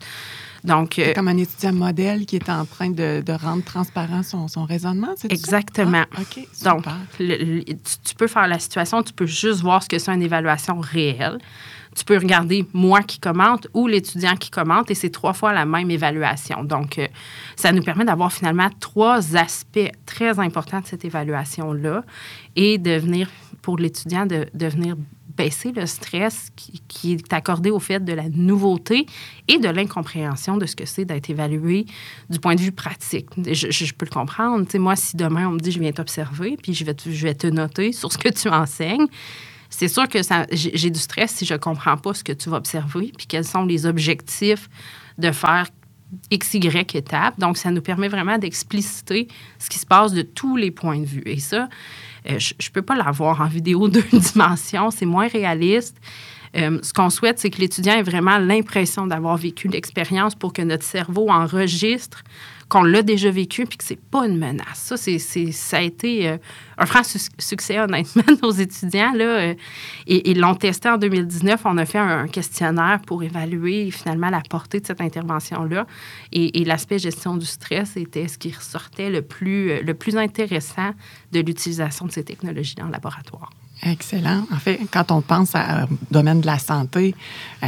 Donc, 0.64 0.99
euh, 0.99 1.12
comme 1.12 1.26
un 1.26 1.37
étudiant 1.37 1.73
modèle 1.73 2.25
qui 2.25 2.37
est 2.37 2.49
en 2.49 2.64
train 2.64 2.90
de, 2.90 3.23
rendre 3.32 3.64
transparent 3.64 4.23
son, 4.23 4.64
raisonnement, 4.64 5.14
c'est 5.17 5.32
Exactement. 5.32 6.05
Ah, 6.14 6.20
OK, 6.20 6.46
Donc, 6.62 6.84
tu, 7.19 8.14
peux 8.17 8.29
faire 8.29 8.46
la 8.46 8.58
situation, 8.58 9.02
tu 9.02 9.12
peux 9.12 9.26
juste 9.26 9.61
voir 9.61 9.82
ce 9.82 9.88
que 9.88 9.99
c'est 9.99 10.12
une 10.12 10.23
évaluation 10.23 10.78
réelle. 10.78 11.38
Tu 11.94 12.05
peux 12.05 12.17
regarder 12.17 12.67
moi 12.73 13.03
qui 13.03 13.19
commente 13.19 13.69
ou 13.75 13.87
l'étudiant 13.87 14.37
qui 14.37 14.50
commente 14.50 14.91
et 14.91 14.94
c'est 14.94 15.11
trois 15.11 15.33
fois 15.33 15.53
la 15.53 15.67
même 15.67 15.91
évaluation. 15.91 16.65
Donc, 16.65 16.99
euh, 16.99 17.06
ça 17.56 17.73
nous 17.73 17.83
permet 17.83 18.05
d'avoir 18.05 18.33
finalement 18.33 18.69
trois 18.81 19.37
aspects 19.37 19.91
très 20.06 20.39
importants 20.39 20.81
de 20.81 20.87
cette 20.87 21.05
évaluation-là 21.05 22.05
et 22.56 22.79
de 22.79 22.93
venir, 22.93 23.29
pour 23.61 23.77
l'étudiant, 23.79 24.27
de, 24.27 24.47
de 24.55 24.67
venir 24.67 24.97
baisser 25.37 25.73
le 25.73 25.87
stress 25.87 26.50
qui, 26.89 27.12
est 27.12 27.33
accordé 27.33 27.71
au 27.71 27.79
fait 27.79 28.05
de 28.05 28.12
la 28.12 28.29
nouveauté 28.29 29.06
et 29.49 29.59
de 29.59 29.69
l'incompréhension 29.69 30.56
de 30.56 30.67
ce 30.67 30.77
que 30.77 30.87
c'est 30.87 31.05
d'être 31.05 31.31
évalué 31.31 31.87
du 32.31 32.38
point 32.38 32.55
de 32.55 32.61
vue 32.61 32.73
pratique. 32.73 33.29
Je, 33.37 33.93
peux 33.93 34.06
le 34.06 34.11
comprendre. 34.11 34.67
moi, 34.79 34.97
si 34.97 35.17
demain 35.17 35.49
on 35.49 35.53
me 35.53 35.59
dit 35.59 35.73
je 35.73 35.81
viens 35.81 35.93
t'observer, 35.93 36.56
puis 36.62 36.75
je 36.75 36.85
vais, 36.85 36.95
je 37.05 37.27
vais 37.27 37.35
te 37.35 37.47
noter 37.47 37.93
sur 37.93 38.12
ce 38.12 38.19
que 38.19 38.29
tu 38.29 38.49
enseignes, 38.49 39.06
c'est 39.73 39.89
sûr 39.89 40.07
que 40.07 40.19
j'ai 40.53 40.91
du 40.91 41.01
stress 41.01 41.33
si 41.33 41.47
je 41.47 41.55
ne 41.55 41.59
comprends 41.59 41.97
pas 41.97 42.13
ce 42.13 42.23
que 42.23 42.33
tu 42.33 42.51
vas 42.51 42.59
observer, 42.59 43.11
puis 43.17 43.27
quels 43.27 43.45
sont 43.45 43.65
les 43.65 43.87
objectifs 43.87 44.69
de 45.19 45.33
faire 45.33 45.69
X, 46.31 46.55
Y 46.55 46.95
étapes. 46.95 47.39
Donc, 47.39 47.57
ça 47.57 47.71
nous 47.71 47.81
permet 47.81 48.09
vraiment 48.09 48.37
d'expliciter 48.37 49.29
ce 49.59 49.71
qui 49.71 49.79
se 49.79 49.87
passe 49.87 50.13
de 50.13 50.23
tous 50.23 50.57
les 50.57 50.71
points 50.71 50.99
de 50.99 51.07
vue. 51.07 51.23
Et 51.25 51.39
ça, 51.41 51.71
euh, 52.29 52.39
je 52.39 52.53
ne 52.53 52.73
peux 52.73 52.83
pas 52.83 52.95
l'avoir 52.95 53.41
en 53.41 53.47
vidéo 53.47 53.89
deux 53.89 54.05
dimensions, 54.13 54.91
c'est 54.91 55.07
moins 55.07 55.29
réaliste. 55.29 55.97
Euh, 56.55 56.79
ce 56.83 56.93
qu'on 56.93 57.09
souhaite, 57.09 57.39
c'est 57.39 57.49
que 57.49 57.59
l'étudiant 57.59 57.95
ait 57.95 58.03
vraiment 58.03 58.37
l'impression 58.37 59.07
d'avoir 59.07 59.39
vécu 59.39 59.69
l'expérience 59.69 60.35
pour 60.35 60.53
que 60.53 60.61
notre 60.61 60.85
cerveau 60.85 61.31
enregistre 61.31 62.23
qu'on 62.73 62.85
l'a 62.85 63.03
déjà 63.03 63.31
vécu 63.31 63.67
puis 63.67 63.77
que 63.77 63.85
c'est 63.85 64.01
pas 64.01 64.27
une 64.27 64.39
menace. 64.39 64.79
Ça, 64.79 64.97
c'est, 64.97 65.19
ça 65.19 65.77
a 65.77 65.81
été 65.83 66.27
euh, 66.27 66.39
un 66.79 66.87
franc 66.87 67.03
succès, 67.37 67.79
honnêtement, 67.79 68.23
nos 68.43 68.51
étudiants. 68.51 69.13
Là, 69.13 69.51
et 70.07 70.31
ils 70.31 70.41
l'ont 70.41 70.55
testé 70.55 70.89
en 70.89 70.97
2019. 70.97 71.61
On 71.67 71.77
a 71.77 71.85
fait 71.85 71.99
un, 71.99 72.29
questionnaire 72.29 73.01
pour 73.07 73.23
évaluer 73.23 73.91
finalement 73.91 74.31
la 74.31 74.41
portée 74.41 74.81
de 74.81 74.87
cette 74.87 75.03
intervention-là. 75.03 75.87
Et, 76.33 76.63
et, 76.63 76.65
l'aspect 76.65 76.99
gestion 76.99 77.37
du 77.37 77.45
stress 77.45 77.99
était 77.99 78.27
ce 78.27 78.39
qui 78.39 78.51
ressortait 78.51 79.11
le 79.11 79.21
plus, 79.21 79.83
le 79.83 79.93
plus 79.93 80.17
intéressant 80.17 80.93
de 81.31 81.41
l'utilisation 81.41 82.07
de 82.07 82.13
ces 82.13 82.25
technologies 82.25 82.77
dans 82.77 82.87
le 82.87 82.93
laboratoire. 82.93 83.51
Excellent. 83.84 84.46
En 84.52 84.58
fait, 84.58 84.79
quand 84.93 85.11
on 85.11 85.23
pense 85.23 85.56
au 85.56 85.94
domaine 86.12 86.40
de 86.40 86.46
la 86.46 86.61
santé, 86.61 87.17
euh, 87.64 87.67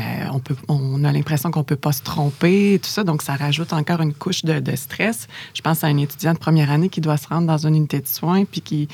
on, 0.69 1.03
a 1.03 1.11
l'impression 1.11 1.51
qu'on 1.51 1.61
ne 1.61 1.65
peut 1.65 1.75
pas 1.75 1.91
se 1.91 2.03
tromper, 2.03 2.79
tout 2.81 2.89
ça, 2.89 3.03
donc 3.03 3.21
ça 3.21 3.35
rajoute 3.35 3.73
encore 3.73 4.01
une 4.01 4.15
couche 4.15 4.45
de, 4.45 4.77
stress. 4.77 5.27
Je 5.55 5.61
pense 5.61 5.83
à 5.83 5.89
un 5.89 5.97
étudiant 5.97 6.33
de 6.33 6.39
première 6.39 6.71
année 6.71 6.89
qui 6.89 7.01
doit 7.01 7.17
se 7.17 7.27
rendre 7.27 7.49
dans 7.49 7.67
une 7.67 7.75
unité 7.75 7.99
de 7.99 8.07
soins, 8.07 8.45
puis 8.45 8.61
qui, 8.61 8.89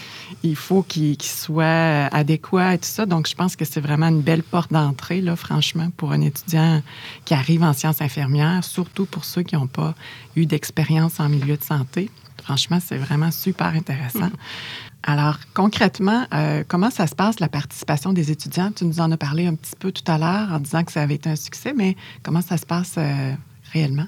faut 0.54 0.82
qu'il 0.82 1.20
soit 1.22 2.08
adéquat 2.10 2.74
et 2.74 2.78
tout 2.78 2.88
ça. 2.88 3.04
Donc, 3.04 3.28
je 3.28 3.34
pense 3.34 3.54
que 3.54 3.66
c'est 3.66 3.80
vraiment 3.80 4.08
une 4.08 4.22
belle 4.22 4.42
porte 4.42 4.72
d'entrée, 4.72 5.20
là, 5.20 5.36
franchement, 5.36 5.90
pour 5.98 6.12
un 6.12 6.22
étudiant 6.22 6.82
qui 7.26 7.34
arrive 7.34 7.62
en 7.62 7.74
sciences 7.74 8.00
infirmières, 8.00 8.64
surtout 8.64 9.04
pour 9.04 9.26
ceux 9.26 9.42
qui 9.42 9.56
n'ont 9.56 9.66
pas 9.66 9.94
eu 10.36 10.46
d'expérience 10.46 11.20
en 11.20 11.28
milieu 11.28 11.58
de 11.58 11.62
santé. 11.62 12.10
Franchement, 12.42 12.78
c'est 12.82 12.96
vraiment 12.96 13.30
super 13.30 13.68
intéressant. 13.68 14.26
Mm. 14.26 14.89
Alors, 15.02 15.38
concrètement, 15.54 16.26
euh, 16.34 16.62
comment 16.68 16.90
ça 16.90 17.06
se 17.06 17.14
passe, 17.14 17.40
la 17.40 17.48
participation 17.48 18.12
des 18.12 18.30
étudiants? 18.30 18.70
Tu 18.70 18.84
nous 18.84 19.00
en 19.00 19.10
as 19.10 19.16
parlé 19.16 19.46
un 19.46 19.54
petit 19.54 19.74
peu 19.78 19.92
tout 19.92 20.04
à 20.06 20.18
l'heure 20.18 20.52
en 20.52 20.60
disant 20.60 20.84
que 20.84 20.92
ça 20.92 21.02
avait 21.02 21.14
été 21.14 21.30
un 21.30 21.36
succès, 21.36 21.72
mais 21.74 21.96
comment 22.22 22.42
ça 22.42 22.58
se 22.58 22.66
passe 22.66 22.96
euh, 22.98 23.32
réellement? 23.72 24.06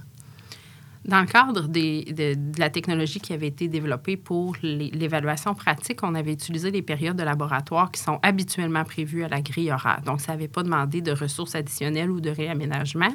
Dans 1.04 1.20
le 1.20 1.26
cadre 1.26 1.66
de, 1.66 2.60
la 2.60 2.70
technologie 2.70 3.20
qui 3.20 3.32
avait 3.32 3.48
été 3.48 3.66
développée 3.66 4.16
pour 4.16 4.54
l'évaluation 4.62 5.52
pratique, 5.52 6.00
on 6.04 6.14
avait 6.14 6.32
utilisé 6.32 6.70
les 6.70 6.82
périodes 6.82 7.16
de 7.16 7.24
laboratoire 7.24 7.90
qui 7.90 8.00
sont 8.00 8.20
habituellement 8.22 8.84
prévues 8.84 9.24
à 9.24 9.28
la 9.28 9.40
grille 9.40 9.72
horaire. 9.72 10.02
Donc, 10.06 10.20
ça 10.20 10.32
n'avait 10.32 10.46
pas 10.46 10.62
demandé 10.62 11.00
de 11.00 11.10
ressources 11.10 11.56
additionnelles 11.56 12.10
ou 12.10 12.20
de 12.20 12.30
réaménagement. 12.30 13.12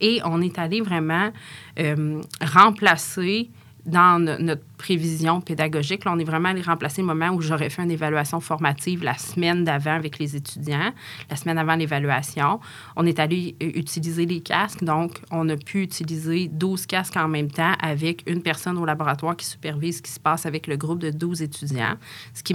Et 0.00 0.20
on 0.26 0.42
est 0.42 0.58
allé 0.58 0.82
vraiment 0.82 1.30
euh, 1.78 2.20
remplacer 2.42 3.48
dans 3.86 4.22
notre 4.22 4.62
prévision 4.82 5.40
pédagogique. 5.40 6.04
Là, 6.04 6.12
on 6.12 6.18
est 6.18 6.24
vraiment 6.24 6.48
allé 6.48 6.60
remplacer 6.60 7.02
le 7.02 7.06
moment 7.06 7.28
où 7.28 7.40
j'aurais 7.40 7.70
fait 7.70 7.82
une 7.84 7.92
évaluation 7.92 8.40
formative 8.40 9.04
la 9.04 9.16
semaine 9.16 9.62
d'avant 9.62 9.94
avec 9.94 10.18
les 10.18 10.34
étudiants, 10.34 10.92
la 11.30 11.36
semaine 11.36 11.56
avant 11.56 11.76
l'évaluation. 11.76 12.58
On 12.96 13.06
est 13.06 13.20
allé 13.20 13.54
utiliser 13.60 14.26
les 14.26 14.40
casques. 14.40 14.82
Donc, 14.82 15.20
on 15.30 15.48
a 15.48 15.56
pu 15.56 15.82
utiliser 15.82 16.48
12 16.48 16.86
casques 16.86 17.16
en 17.16 17.28
même 17.28 17.48
temps 17.48 17.74
avec 17.80 18.24
une 18.26 18.42
personne 18.42 18.76
au 18.76 18.84
laboratoire 18.84 19.36
qui 19.36 19.46
supervise 19.46 19.98
ce 19.98 20.02
qui 20.02 20.10
se 20.10 20.18
passe 20.18 20.46
avec 20.46 20.66
le 20.66 20.76
groupe 20.76 20.98
de 20.98 21.10
12 21.10 21.42
étudiants, 21.42 21.94
ce 22.34 22.42
qui 22.42 22.54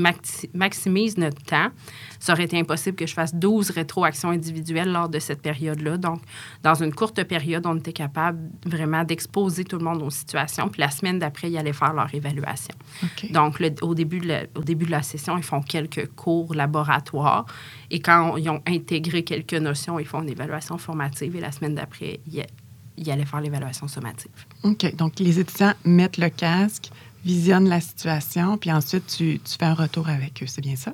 maximise 0.53 1.17
notre 1.17 1.41
temps. 1.43 1.69
Ça 2.19 2.34
aurait 2.34 2.43
été 2.43 2.60
impossible 2.60 2.98
que 2.98 3.07
je 3.07 3.13
fasse 3.13 3.34
12 3.34 3.69
rétroactions 3.69 4.31
individuelles 4.31 4.91
lors 4.91 5.07
de 5.07 5.19
cette 5.19 5.41
période-là. 5.41 5.96
Donc, 5.96 6.19
dans 6.62 6.75
une 6.75 6.93
courte 6.93 7.24
période, 7.24 7.65
on 7.65 7.77
était 7.77 7.93
capable 7.93 8.39
vraiment 8.65 9.05
d'exposer 9.05 9.63
tout 9.63 9.77
le 9.77 9.86
monde 9.86 10.01
aux 10.01 10.10
situations. 10.10 10.67
Puis 10.67 10.81
la 10.81 10.91
semaine 10.91 11.19
d'après, 11.19 11.50
ils 11.50 11.57
allaient 11.57 11.72
faire 11.72 11.93
leur 11.93 12.13
Donc, 13.31 13.62
au, 13.81 13.95
début 13.95 14.19
de 14.19 14.27
la, 14.27 14.43
au 14.55 14.63
début 14.63 14.86
de 14.86 14.91
la 14.91 15.01
session, 15.01 15.38
ils 15.38 15.43
font 15.43 15.62
quelques 15.62 16.07
cours 16.15 16.53
laboratoires. 16.53 17.45
Et 17.91 18.00
quand 18.00 18.38
ils 18.38 18.50
ont 18.50 18.62
intégré 18.67 19.24
quelques 19.24 19.53
notions, 19.53 20.00
ils 20.00 20.05
font 20.05 20.21
une 20.21 20.29
évaluation 20.29 20.77
formative. 20.77 21.36
Et 21.36 21.39
la 21.39 21.51
semaine 21.51 21.75
d'après, 21.75 22.19
ils, 22.27 23.12
allaient 23.12 23.25
faire 23.25 23.41
l'évaluation 23.41 23.88
sommative. 23.88 24.31
OK. 24.63 24.95
Donc, 24.95 25.19
les 25.19 25.39
étudiants 25.39 25.74
mettent 25.86 26.17
le 26.17 26.29
casque, 26.29 26.89
visionnent 27.25 27.69
la 27.69 27.81
situation, 27.81 28.57
puis 28.57 28.71
ensuite, 28.71 29.07
tu, 29.07 29.39
tu 29.39 29.57
fais 29.57 29.65
un 29.65 29.74
retour 29.74 30.09
avec 30.09 30.41
eux. 30.43 30.47
C'est 30.47 30.62
bien 30.62 30.75
ça? 30.75 30.93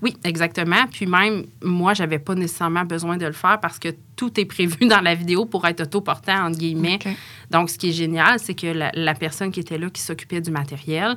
Oui, 0.00 0.16
exactement. 0.24 0.86
Puis 0.90 1.06
même, 1.06 1.44
moi, 1.62 1.94
j'avais 1.94 2.18
pas 2.18 2.34
nécessairement 2.34 2.84
besoin 2.84 3.16
de 3.16 3.26
le 3.26 3.32
faire 3.32 3.60
parce 3.60 3.78
que 3.78 3.88
tout 4.16 4.38
est 4.40 4.44
prévu 4.44 4.86
dans 4.86 5.00
la 5.00 5.14
vidéo 5.14 5.44
pour 5.44 5.66
être 5.66 5.82
autoportant, 5.82 6.46
entre 6.46 6.58
guillemets. 6.58 6.98
Donc, 7.50 7.70
ce 7.70 7.78
qui 7.78 7.90
est 7.90 7.92
génial, 7.92 8.38
c'est 8.38 8.54
que 8.54 8.66
la, 8.94 9.14
personne 9.14 9.50
qui 9.50 9.60
était 9.60 9.78
là, 9.78 9.90
qui 9.90 10.00
s'occupait 10.00 10.40
du 10.40 10.50
matériel, 10.50 11.16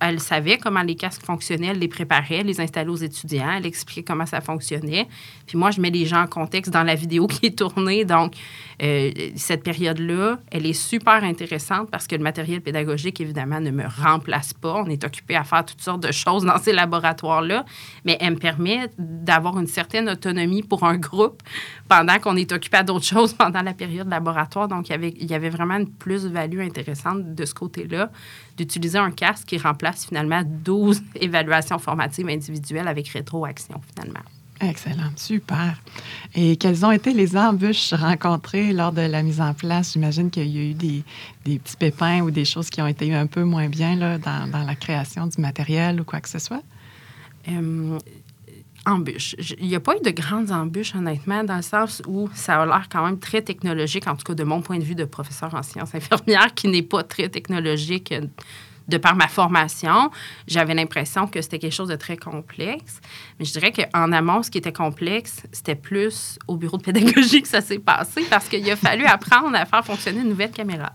elle, 0.00 0.20
savait 0.20 0.58
comment 0.58 0.82
les 0.82 0.94
casques 0.94 1.24
fonctionnaient, 1.24 1.68
elle 1.68 1.80
les 1.80 1.88
préparait, 1.88 2.44
les 2.44 2.60
installait 2.60 2.88
aux 2.88 2.96
étudiants, 2.96 3.50
elle 3.56 3.66
expliquait 3.66 4.04
comment 4.04 4.26
ça 4.26 4.40
fonctionnait. 4.40 5.08
Puis 5.46 5.58
moi, 5.58 5.72
je 5.72 5.80
mets 5.80 5.90
les 5.90 6.06
gens 6.06 6.22
en 6.22 6.26
contexte 6.28 6.72
dans 6.72 6.84
la 6.84 6.94
vidéo 6.94 7.26
qui 7.26 7.46
est 7.46 7.58
tournée. 7.58 8.04
Donc, 8.04 8.34
euh, 8.82 9.10
cette 9.34 9.64
période-là, 9.64 10.38
elle 10.52 10.66
est 10.66 10.72
super 10.72 11.24
intéressante 11.24 11.90
parce 11.90 12.06
que 12.06 12.14
le 12.14 12.22
matériel 12.22 12.60
pédagogique, 12.60 13.20
évidemment, 13.20 13.60
ne 13.60 13.70
me 13.70 13.84
remplace 14.02 14.52
pas. 14.52 14.74
On 14.74 14.86
est 14.86 15.02
occupé 15.04 15.34
à 15.34 15.42
faire 15.42 15.64
toutes 15.64 15.82
sortes 15.82 16.02
de 16.02 16.12
choses 16.12 16.44
dans 16.44 16.58
ces 16.58 16.72
laboratoires-là, 16.72 17.64
mais 18.04 18.16
elle 18.20 18.34
me 18.34 18.38
permet 18.38 18.88
d'avoir 18.98 19.58
une 19.58 19.66
certaine 19.66 20.08
autonomie 20.08 20.62
pour 20.62 20.84
un 20.84 20.96
groupe 20.96 21.42
pendant 21.88 22.18
qu'on 22.20 22.36
est 22.36 22.52
occupé 22.52 22.76
à 22.76 22.82
d'autres 22.84 23.04
choses 23.04 23.32
pendant 23.34 23.62
la 23.62 23.74
période 23.74 24.08
laboratoire. 24.08 24.68
Donc, 24.68 24.88
il 24.88 24.92
y 24.92 24.94
avait, 24.94 25.14
il 25.18 25.28
y 25.28 25.34
avait 25.34 25.50
vraiment 25.50 25.74
une 25.74 25.90
plus-value 25.90 26.60
intéressante 26.60 27.34
de 27.34 27.44
ce 27.44 27.54
côté-là 27.54 28.10
d'utiliser 28.56 28.98
un 28.98 29.10
casque 29.10 29.55
qui 29.56 29.62
remplace 29.62 30.06
finalement 30.06 30.42
12 30.44 31.02
évaluations 31.16 31.78
formatives 31.78 32.28
individuelles 32.28 32.88
avec 32.88 33.08
rétroaction 33.08 33.80
finalement. 33.94 34.24
Excellent, 34.58 35.10
super. 35.16 35.74
Et 36.34 36.56
quelles 36.56 36.86
ont 36.86 36.90
été 36.90 37.12
les 37.12 37.36
embûches 37.36 37.92
rencontrées 37.92 38.72
lors 38.72 38.90
de 38.90 39.02
la 39.02 39.22
mise 39.22 39.40
en 39.40 39.52
place? 39.52 39.92
J'imagine 39.92 40.30
qu'il 40.30 40.46
y 40.46 40.58
a 40.58 40.70
eu 40.70 40.74
des, 40.74 41.04
des, 41.44 41.58
petits 41.58 41.76
pépins 41.76 42.22
ou 42.22 42.30
des 42.30 42.46
choses 42.46 42.70
qui 42.70 42.80
ont 42.80 42.86
été 42.86 43.14
un 43.14 43.26
peu 43.26 43.44
moins 43.44 43.68
bien 43.68 43.96
là, 43.96 44.16
dans, 44.16 44.50
dans 44.50 44.64
la 44.64 44.74
création 44.74 45.26
du 45.26 45.40
matériel 45.42 46.00
ou 46.00 46.04
quoi 46.04 46.20
que 46.20 46.28
ce 46.30 46.38
soit? 46.38 46.62
Euh, 47.48 47.98
embûches. 48.86 49.36
Il 49.58 49.66
n'y 49.66 49.74
a 49.74 49.80
pas 49.80 49.94
eu 49.96 50.00
de 50.02 50.10
grandes 50.10 50.50
embûches, 50.50 50.94
honnêtement, 50.94 51.44
dans 51.44 51.56
le 51.56 51.62
sens 51.62 52.00
où 52.06 52.30
ça 52.32 52.62
a 52.62 52.66
l'air 52.66 52.88
quand 52.90 53.04
même 53.04 53.18
très 53.18 53.42
technologique, 53.42 54.06
en 54.06 54.16
tout 54.16 54.24
cas 54.24 54.34
de 54.34 54.44
mon 54.44 54.62
point 54.62 54.78
de 54.78 54.84
vue 54.84 54.94
de 54.94 55.04
professeur 55.04 55.54
en 55.54 55.62
sciences 55.62 55.94
infirmières, 55.94 56.54
qui 56.54 56.68
n'est 56.68 56.82
pas 56.82 57.02
très 57.02 57.28
technologique 57.28 58.14
de 58.88 58.98
par 58.98 59.16
ma 59.16 59.28
formation, 59.28 60.10
j'avais 60.46 60.74
l'impression 60.74 61.26
que 61.26 61.40
c'était 61.42 61.58
quelque 61.58 61.74
chose 61.74 61.88
de 61.88 61.96
très 61.96 62.16
complexe. 62.16 63.00
Mais 63.38 63.44
je 63.44 63.52
dirais 63.52 63.72
qu'en 63.72 64.12
amont, 64.12 64.42
ce 64.42 64.50
qui 64.50 64.58
était 64.58 64.72
complexe, 64.72 65.42
c'était 65.52 65.74
plus 65.74 66.38
au 66.46 66.56
bureau 66.56 66.76
de 66.76 66.82
pédagogie 66.82 67.42
que 67.42 67.48
ça 67.48 67.60
s'est 67.60 67.78
passé 67.78 68.24
parce 68.30 68.48
qu'il 68.48 68.68
a 68.70 68.76
fallu 68.86 69.04
apprendre 69.04 69.56
à 69.56 69.64
faire 69.64 69.84
fonctionner 69.84 70.20
une 70.20 70.28
nouvelle 70.28 70.50
caméra. 70.50 70.92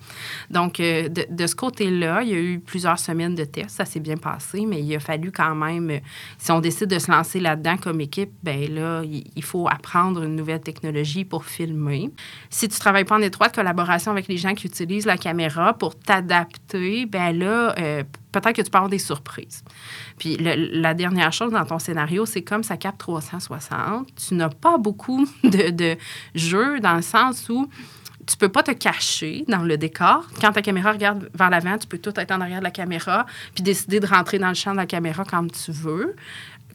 Donc, 0.49 0.79
euh, 0.79 1.09
de, 1.09 1.47
ce 1.47 1.55
côté-là, 1.55 2.23
il 2.23 2.29
y 2.29 2.33
a 2.33 2.39
eu 2.39 2.59
plusieurs 2.59 2.99
semaines 2.99 3.35
de 3.35 3.43
tests. 3.43 3.77
Ça 3.77 3.85
s'est 3.85 3.99
bien 3.99 4.17
passé, 4.17 4.65
mais 4.65 4.81
il 4.81 4.95
a 4.95 4.99
fallu 4.99 5.31
quand 5.31 5.55
même, 5.55 5.99
si 6.37 6.51
on 6.51 6.59
décide 6.59 6.87
de 6.87 6.99
se 6.99 7.11
lancer 7.11 7.39
là-dedans 7.39 7.77
comme 7.77 7.99
équipe, 8.01 8.31
ben 8.43 8.73
là, 8.73 9.01
il 9.03 9.43
faut 9.43 9.67
apprendre 9.67 10.23
une 10.23 10.35
nouvelle 10.35 10.61
technologie 10.61 11.25
pour 11.25 11.45
filmer. 11.45 12.09
Si 12.49 12.67
tu 12.67 12.75
ne 12.75 12.79
travailles 12.79 13.05
pas 13.05 13.15
en 13.15 13.21
étroite 13.21 13.53
collaboration 13.55 14.11
avec 14.11 14.27
les 14.27 14.37
gens 14.37 14.53
qui 14.53 14.67
utilisent 14.67 15.05
la 15.05 15.17
caméra 15.17 15.73
pour 15.73 15.97
t'adapter, 15.97 17.05
ben 17.05 17.37
là, 17.37 17.75
euh, 17.81 18.03
peut-être 18.31 18.55
que 18.55 18.61
tu 18.61 18.69
peux 18.69 18.77
avoir 18.77 18.89
des 18.89 18.99
surprises. 18.99 19.63
Puis 20.17 20.37
la 20.37 20.93
dernière 20.93 21.33
chose 21.33 21.51
dans 21.51 21.65
ton 21.65 21.79
scénario, 21.79 22.25
c'est 22.25 22.41
comme 22.41 22.63
ça 22.63 22.77
capte 22.77 22.99
360, 22.99 24.07
tu 24.27 24.35
n'as 24.35 24.49
pas 24.49 24.77
beaucoup 24.77 25.27
de, 25.43 25.69
de 25.69 25.97
jeux 26.35 26.79
dans 26.79 26.95
le 26.95 27.01
sens 27.01 27.49
où 27.49 27.69
tu 28.27 28.37
peux 28.37 28.49
pas 28.49 28.63
te 28.63 28.71
cacher 28.71 29.43
dans 29.47 29.63
le 29.63 29.77
décor. 29.77 30.25
Quand 30.39 30.51
ta 30.51 30.61
caméra 30.61 30.91
regarde 30.91 31.29
vers 31.33 31.49
l'avant, 31.49 31.77
tu 31.77 31.87
peux 31.87 31.97
tout 31.97 32.17
être 32.19 32.31
en 32.31 32.39
arrière 32.39 32.59
de 32.59 32.63
la 32.63 32.71
caméra, 32.71 33.25
puis 33.53 33.63
décider 33.63 33.99
de 33.99 34.05
rentrer 34.05 34.39
dans 34.39 34.49
le 34.49 34.53
champ 34.53 34.71
de 34.71 34.77
la 34.77 34.85
caméra 34.85 35.25
comme 35.25 35.49
tu 35.49 35.71
veux 35.71 36.15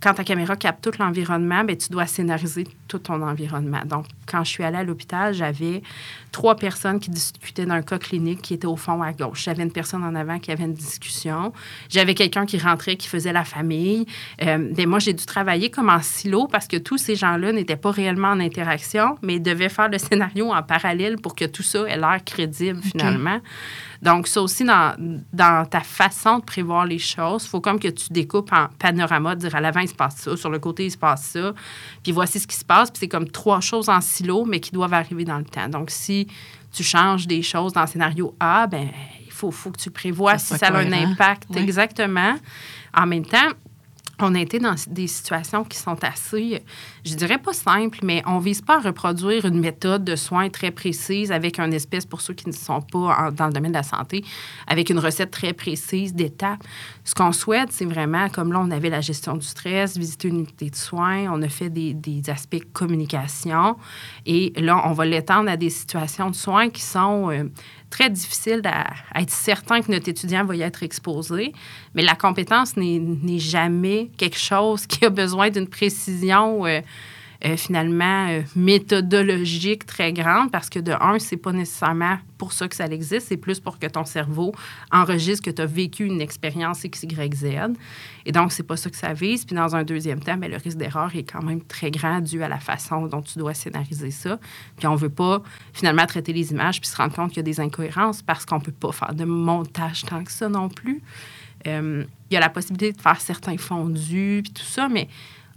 quand 0.00 0.14
ta 0.14 0.24
caméra 0.24 0.56
capte 0.56 0.84
tout 0.84 0.98
l'environnement, 0.98 1.64
ben, 1.64 1.76
tu 1.76 1.88
dois 1.90 2.06
scénariser 2.06 2.66
tout 2.88 2.98
ton 2.98 3.22
environnement. 3.22 3.82
Donc, 3.84 4.06
quand 4.26 4.44
je 4.44 4.50
suis 4.50 4.64
allée 4.64 4.78
à 4.78 4.84
l'hôpital, 4.84 5.34
j'avais 5.34 5.82
trois 6.32 6.56
personnes 6.56 7.00
qui 7.00 7.10
discutaient 7.10 7.66
d'un 7.66 7.82
cas 7.82 7.98
clinique 7.98 8.42
qui 8.42 8.54
était 8.54 8.66
au 8.66 8.76
fond 8.76 9.02
à 9.02 9.12
gauche. 9.12 9.44
J'avais 9.44 9.62
une 9.62 9.72
personne 9.72 10.04
en 10.04 10.14
avant 10.14 10.38
qui 10.38 10.50
avait 10.50 10.64
une 10.64 10.74
discussion. 10.74 11.52
J'avais 11.88 12.14
quelqu'un 12.14 12.46
qui 12.46 12.58
rentrait, 12.58 12.96
qui 12.96 13.08
faisait 13.08 13.32
la 13.32 13.44
famille. 13.44 14.06
Euh, 14.42 14.70
ben, 14.72 14.88
moi, 14.88 14.98
j'ai 14.98 15.12
dû 15.12 15.24
travailler 15.24 15.70
comme 15.70 15.88
en 15.88 16.02
silo 16.02 16.46
parce 16.46 16.66
que 16.66 16.76
tous 16.76 16.98
ces 16.98 17.16
gens-là 17.16 17.52
n'étaient 17.52 17.76
pas 17.76 17.90
réellement 17.90 18.28
en 18.28 18.40
interaction, 18.40 19.16
mais 19.22 19.38
devaient 19.38 19.68
faire 19.68 19.88
le 19.88 19.98
scénario 19.98 20.52
en 20.52 20.62
parallèle 20.62 21.16
pour 21.16 21.34
que 21.34 21.44
tout 21.44 21.62
ça 21.62 21.88
ait 21.88 21.96
l'air 21.96 22.20
crédible 22.24 22.80
finalement. 22.82 23.40
Donc, 24.02 24.26
ça 24.26 24.42
aussi, 24.42 24.64
dans, 24.64 24.94
dans 25.32 25.66
ta 25.68 25.80
façon 25.80 26.38
de 26.38 26.44
prévoir 26.44 26.86
les 26.86 26.98
choses, 26.98 27.44
il 27.44 27.48
faut 27.48 27.60
comme 27.60 27.78
que 27.78 27.88
tu 27.88 28.12
découpes 28.12 28.52
en 28.52 28.68
panorama, 28.78 29.34
dire 29.34 29.54
à 29.54 29.60
l'avant, 29.60 29.80
il 29.80 29.88
se 29.88 29.94
passe 29.94 30.16
ça, 30.16 30.36
sur 30.36 30.50
le 30.50 30.58
côté, 30.58 30.86
il 30.86 30.90
se 30.90 30.98
passe 30.98 31.24
ça, 31.24 31.52
puis 32.02 32.12
voici 32.12 32.40
ce 32.40 32.46
qui 32.46 32.56
se 32.56 32.64
passe. 32.64 32.90
Puis 32.90 33.00
c'est 33.00 33.08
comme 33.08 33.28
trois 33.28 33.60
choses 33.60 33.88
en 33.88 34.00
silo, 34.00 34.44
mais 34.44 34.60
qui 34.60 34.72
doivent 34.72 34.94
arriver 34.94 35.24
dans 35.24 35.38
le 35.38 35.44
temps. 35.44 35.68
Donc, 35.68 35.90
si 35.90 36.26
tu 36.72 36.82
changes 36.82 37.26
des 37.26 37.42
choses 37.42 37.72
dans 37.72 37.82
le 37.82 37.86
scénario 37.86 38.34
A, 38.38 38.66
ben 38.66 38.88
il 39.24 39.32
faut, 39.32 39.50
faut 39.50 39.70
que 39.70 39.78
tu 39.78 39.90
prévois 39.90 40.38
si 40.38 40.56
ça 40.56 40.68
a 40.68 40.78
un 40.78 40.92
impact. 40.92 41.56
Exactement. 41.56 42.36
En 42.94 43.06
même 43.06 43.24
temps, 43.24 43.50
on 44.20 44.34
a 44.34 44.40
été 44.40 44.58
dans 44.58 44.74
des 44.88 45.06
situations 45.06 45.64
qui 45.64 45.78
sont 45.78 46.02
assez, 46.02 46.62
je 47.04 47.14
dirais 47.14 47.38
pas 47.38 47.52
simples, 47.52 47.98
mais 48.02 48.22
on 48.26 48.38
vise 48.38 48.62
pas 48.62 48.78
à 48.78 48.80
reproduire 48.80 49.44
une 49.44 49.60
méthode 49.60 50.04
de 50.04 50.16
soins 50.16 50.48
très 50.48 50.70
précise 50.70 51.32
avec 51.32 51.58
un 51.58 51.70
espèce, 51.70 52.06
pour 52.06 52.20
ceux 52.20 52.34
qui 52.34 52.48
ne 52.48 52.54
sont 52.54 52.80
pas 52.80 53.30
dans 53.30 53.48
le 53.48 53.52
domaine 53.52 53.72
de 53.72 53.76
la 53.76 53.82
santé, 53.82 54.24
avec 54.66 54.90
une 54.90 54.98
recette 54.98 55.30
très 55.30 55.52
précise 55.52 56.14
d'étapes. 56.14 56.62
Ce 57.04 57.14
qu'on 57.14 57.32
souhaite, 57.32 57.72
c'est 57.72 57.84
vraiment, 57.84 58.28
comme 58.28 58.52
là, 58.52 58.60
on 58.60 58.70
avait 58.70 58.90
la 58.90 59.00
gestion 59.00 59.36
du 59.36 59.46
stress, 59.46 59.96
visiter 59.96 60.28
une 60.28 60.40
unité 60.40 60.70
de 60.70 60.76
soins, 60.76 61.30
on 61.30 61.42
a 61.42 61.48
fait 61.48 61.68
des, 61.70 61.92
des 61.92 62.30
aspects 62.30 62.62
communication, 62.72 63.76
et 64.24 64.52
là, 64.56 64.82
on 64.86 64.92
va 64.92 65.04
l'étendre 65.04 65.50
à 65.50 65.56
des 65.56 65.70
situations 65.70 66.30
de 66.30 66.36
soins 66.36 66.70
qui 66.70 66.82
sont 66.82 67.30
euh, 67.30 67.44
très 67.90 68.10
difficile 68.10 68.62
à, 68.64 69.20
être 69.20 69.30
certain 69.30 69.80
que 69.80 69.90
notre 69.90 70.08
étudiant 70.08 70.44
va 70.44 70.56
y 70.56 70.62
être 70.62 70.82
exposé. 70.82 71.52
Mais 71.94 72.02
la 72.02 72.14
compétence 72.14 72.76
n'est 72.76 73.38
jamais 73.38 74.10
quelque 74.16 74.38
chose 74.38 74.86
qui 74.86 75.04
a 75.04 75.10
besoin 75.10 75.50
d'une 75.50 75.68
précision. 75.68 76.66
Euh, 76.66 76.80
euh, 77.44 77.56
finalement 77.56 78.28
euh, 78.28 78.42
méthodologique 78.54 79.86
très 79.86 80.12
grande 80.12 80.50
parce 80.50 80.70
que 80.70 80.78
de 80.78 80.92
un, 80.92 81.18
c'est 81.18 81.36
pas 81.36 81.52
nécessairement 81.52 82.18
pour 82.38 82.52
ça 82.52 82.68
que 82.68 82.76
ça 82.76 82.86
existe, 82.86 83.28
c'est 83.28 83.36
plus 83.36 83.60
pour 83.60 83.78
que 83.78 83.86
ton 83.86 84.04
cerveau 84.04 84.52
enregistre 84.90 85.44
que 85.44 85.50
tu 85.50 85.62
as 85.62 85.66
vécu 85.66 86.04
une 86.04 86.20
expérience 86.20 86.84
X, 86.84 87.02
Y, 87.02 87.34
Z. 87.34 87.46
Et 88.24 88.32
donc, 88.32 88.52
c'est 88.52 88.62
pas 88.62 88.76
ça 88.76 88.90
que 88.90 88.96
ça 88.96 89.12
vise. 89.12 89.44
Puis 89.44 89.56
dans 89.56 89.74
un 89.76 89.84
deuxième 89.84 90.20
temps, 90.20 90.36
bien, 90.36 90.48
le 90.48 90.56
risque 90.56 90.76
d'erreur 90.76 91.14
est 91.14 91.24
quand 91.24 91.42
même 91.42 91.62
très 91.62 91.90
grand 91.90 92.20
dû 92.20 92.42
à 92.42 92.48
la 92.48 92.58
façon 92.58 93.06
dont 93.06 93.22
tu 93.22 93.38
dois 93.38 93.54
scénariser 93.54 94.10
ça. 94.10 94.38
Puis 94.76 94.86
on 94.86 94.94
veut 94.94 95.10
pas 95.10 95.42
finalement 95.72 96.06
traiter 96.06 96.32
les 96.32 96.50
images 96.52 96.80
puis 96.80 96.88
se 96.88 96.96
rendre 96.96 97.14
compte 97.14 97.28
qu'il 97.30 97.38
y 97.38 97.40
a 97.40 97.44
des 97.44 97.60
incohérences 97.60 98.22
parce 98.22 98.44
qu'on 98.44 98.60
peut 98.60 98.72
pas 98.72 98.92
faire 98.92 99.14
de 99.14 99.24
montage 99.24 100.02
tant 100.02 100.24
que 100.24 100.32
ça 100.32 100.48
non 100.48 100.68
plus. 100.68 101.02
Euh, 101.66 102.04
il 102.30 102.34
y 102.34 102.36
a 102.36 102.40
la 102.40 102.48
possibilité 102.48 102.92
de 102.92 103.00
faire 103.00 103.20
certains 103.20 103.56
fondus 103.56 104.40
puis 104.44 104.52
tout 104.52 104.62
ça, 104.62 104.88
mais 104.88 105.08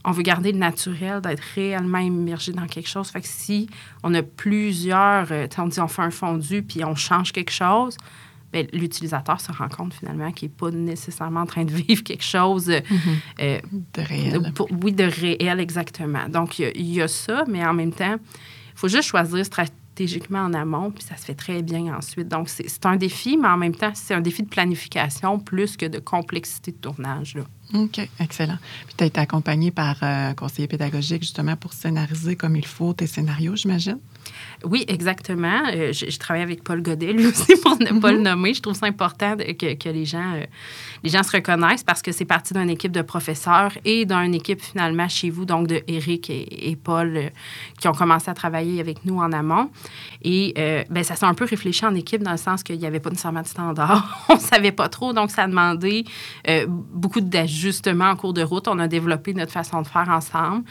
on 0.06 0.12
veut 0.12 0.24
garder 0.24 0.51
le 0.51 0.58
naturel, 0.58 1.22
d'être 1.22 1.44
réellement 1.56 2.00
immergé 2.00 2.51
dans 2.51 2.68
quelque 2.68 2.88
chose. 2.88 3.10
Fait 3.10 3.22
que 3.22 3.27
si 3.27 3.70
on 4.03 4.13
a 4.13 4.24
plusieurs, 4.24 5.32
euh, 5.32 5.48
on 5.58 5.68
dit 5.68 5.79
on 5.79 5.88
fait 5.88 6.01
un 6.01 6.12
fondu 6.12 6.63
puis 6.63 6.84
on 6.86 6.96
change 6.96 7.32
quelque 7.32 7.51
chose, 7.51 7.98
ben, 8.51 8.65
l'utilisateur 8.74 9.39
se 9.39 9.51
rend 9.51 9.70
compte 9.70 9.94
finalement 9.94 10.32
qu'il 10.32 10.50
n'est 10.50 10.56
pas 10.56 10.72
nécessairement 10.72 11.41
en 11.41 11.46
train 11.46 11.65
de 11.65 11.72
vivre 11.88 12.03
quelque 12.03 12.24
chose 12.24 12.70
euh, 12.70 12.79
mm-hmm. 12.79 13.18
euh, 13.41 13.60
de 13.94 14.01
réel. 14.01 14.53
oui, 14.82 14.94
de 14.94 15.03
réel, 15.03 15.60
exactement. 15.60 16.27
Donc, 16.29 16.60
il 16.60 16.94
y, 16.94 17.01
a 17.01 17.08
ça, 17.08 17.44
mais 17.48 17.63
en 17.65 17.74
même 17.74 17.94
temps, 17.94 18.15
il 18.15 18.79
faut 18.79 18.88
juste 18.88 19.10
choisir 19.10 19.46
stratégiquement 20.00 20.39
en 20.39 20.53
amont, 20.53 20.91
puis 20.91 21.03
ça 21.03 21.18
se 21.18 21.25
fait 21.25 21.36
très 21.36 21.62
bien 21.62 21.94
ensuite. 21.94 22.29
Donc, 22.29 22.48
c'est 22.50 22.86
un 22.86 22.96
défi, 22.96 23.38
mais 23.38 23.50
en 23.50 23.58
même 23.58 23.75
temps, 23.75 23.91
c'est 23.94 24.13
un 24.13 24.22
défi 24.22 24.44
de 24.44 24.48
planification 24.48 25.39
plus 25.39 25.75
que 25.75 25.86
de 25.86 26.00
complexité 26.00 26.72
de 26.72 26.77
tournage. 26.77 27.36
Là. 27.36 27.44
OK, 27.74 28.00
excellent. 28.20 28.58
Puis 28.88 28.96
tu 28.98 29.03
as 29.03 29.08
été 29.08 29.20
accompagné 29.20 29.72
par 29.72 29.98
euh, 30.01 30.29
un 30.29 30.34
conseiller 30.34 30.68
pédagogique 30.68 31.24
justement 31.24 31.58
pour 31.58 31.74
scénariser 31.74 32.36
comme 32.38 32.56
il 32.56 32.65
faut 32.65 32.94
tes 32.94 33.08
scénarios, 33.08 33.58
j'imagine? 33.58 34.00
Oui, 34.63 34.83
exactement. 34.88 35.62
Euh, 35.74 35.93
je, 35.93 36.17
travaille 36.17 36.43
avec 36.43 36.63
Paul 36.63 36.81
Godet, 36.81 37.13
lui 37.13 37.27
aussi, 37.27 37.55
pour 37.63 37.77
ne 37.79 38.00
pas 38.00 38.12
le 38.12 38.17
mhm. 38.17 38.24
nommer. 38.24 38.53
Je 38.53 38.62
trouve 38.62 38.75
ça 38.75 38.86
important 38.86 39.38
que, 39.38 39.74
que, 39.75 39.89
les, 39.89 40.05
gens, 40.05 40.33
euh, 40.36 40.45
les 41.03 41.09
gens 41.09 41.24
se 41.24 41.31
reconnaissent 41.31 41.83
parce 41.83 42.01
que 42.01 42.12
c'est 42.12 42.25
parti 42.25 42.53
d'une 42.53 42.69
équipe 42.69 42.91
de 42.91 43.01
professeurs 43.01 43.71
et 43.86 44.05
d'une 44.05 44.33
équipe 44.33 44.62
finalement 44.62 45.07
chez 45.07 45.29
vous, 45.29 45.45
donc 45.45 45.67
de 45.67 45.81
Eric 45.88 46.29
et, 46.29 46.77
Paul, 46.81 47.15
euh, 47.15 47.29
qui 47.79 47.88
ont 47.88 47.93
commencé 47.93 48.29
à 48.29 48.33
travailler 48.33 48.79
avec 48.79 49.05
nous 49.05 49.17
en 49.19 49.31
amont. 49.31 49.69
Et 50.21 50.53
ben, 50.89 51.03
ça 51.03 51.15
s'est 51.15 51.25
un 51.25 51.33
peu 51.33 51.45
réfléchi 51.45 51.86
en 51.86 51.95
équipe 51.95 52.24
dans 52.24 52.31
le 52.31 52.38
sens 52.38 52.63
qu'il 52.63 52.77
n'y 52.77 52.86
avait 52.86 53.00
pas 53.00 53.09
nécessairement 53.09 53.41
de 53.41 53.48
standard. 53.48 54.25
On 54.29 54.36
ne 54.36 54.39
savait 54.39 54.71
pas 54.71 54.89
trop, 54.89 55.13
donc 55.13 55.31
ça 55.31 55.43
a 55.43 55.48
demandé 55.48 56.03
beaucoup 56.67 57.21
d'ajustements 57.21 58.09
en 58.09 58.15
cours 58.15 58.33
de 58.33 58.41
route. 58.41 58.67
On 58.67 58.79
a 58.79 58.88
développé 58.88 59.33
notre 59.33 59.51
façon 59.51 59.81
de 59.81 59.88
faire 59.88 60.09
ensemble 60.09 60.63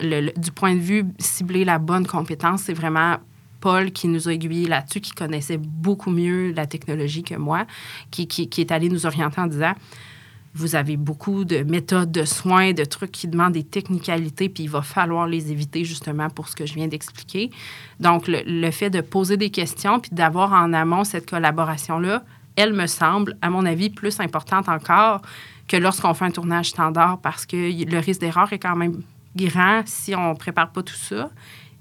du 0.00 0.52
point 0.52 0.74
de 0.74 0.80
vue 0.80 1.04
cibler 1.18 1.64
la 1.64 1.78
bonne 1.78 2.06
compétence, 2.06 2.62
c'est 2.62 2.74
vraiment 2.74 3.16
Paul 3.60 3.90
qui 3.90 4.08
nous 4.08 4.28
a 4.28 4.32
aiguillés 4.32 4.68
là-dessus, 4.68 5.00
qui 5.00 5.12
connaissait 5.12 5.58
beaucoup 5.58 6.10
mieux 6.10 6.52
la 6.52 6.66
technologie 6.66 7.22
que 7.22 7.34
moi, 7.34 7.66
qui, 8.10 8.48
est 8.56 8.72
allé 8.72 8.88
nous 8.88 9.06
orienter 9.06 9.40
en 9.40 9.46
disant 9.46 9.72
vous 10.54 10.74
avez 10.74 10.96
beaucoup 10.96 11.44
de 11.44 11.62
méthodes 11.62 12.10
de 12.10 12.24
soins, 12.24 12.72
de 12.72 12.84
trucs 12.84 13.12
qui 13.12 13.28
demandent 13.28 13.52
des 13.52 13.64
technicalités, 13.64 14.48
puis 14.48 14.64
il 14.64 14.70
va 14.70 14.82
falloir 14.82 15.26
les 15.26 15.52
éviter 15.52 15.84
justement 15.84 16.30
pour 16.30 16.48
ce 16.48 16.56
que 16.56 16.66
je 16.66 16.74
viens 16.74 16.88
d'expliquer. 16.88 17.50
Donc, 18.00 18.26
le, 18.26 18.42
le, 18.44 18.70
fait 18.70 18.90
de 18.90 19.00
poser 19.00 19.36
des 19.36 19.50
questions, 19.50 20.00
puis 20.00 20.10
d'avoir 20.10 20.52
en 20.52 20.72
amont 20.72 21.04
cette 21.04 21.30
collaboration-là, 21.30 22.24
elle 22.56 22.72
me 22.72 22.86
semble, 22.86 23.36
à 23.40 23.50
mon 23.50 23.64
avis, 23.66 23.88
plus 23.88 24.18
importante 24.18 24.68
encore 24.68 25.22
que 25.68 25.76
lorsqu'on 25.76 26.14
fait 26.14 26.24
un 26.24 26.30
tournage 26.32 26.70
standard 26.70 27.18
parce 27.20 27.46
que 27.46 27.56
le 27.56 27.98
risque 27.98 28.20
d'erreur 28.20 28.52
est 28.52 28.58
quand 28.58 28.74
même 28.74 29.02
grand 29.46 29.82
si 29.86 30.14
on 30.14 30.30
ne 30.30 30.36
prépare 30.36 30.70
pas 30.72 30.82
tout 30.82 30.94
ça 30.94 31.30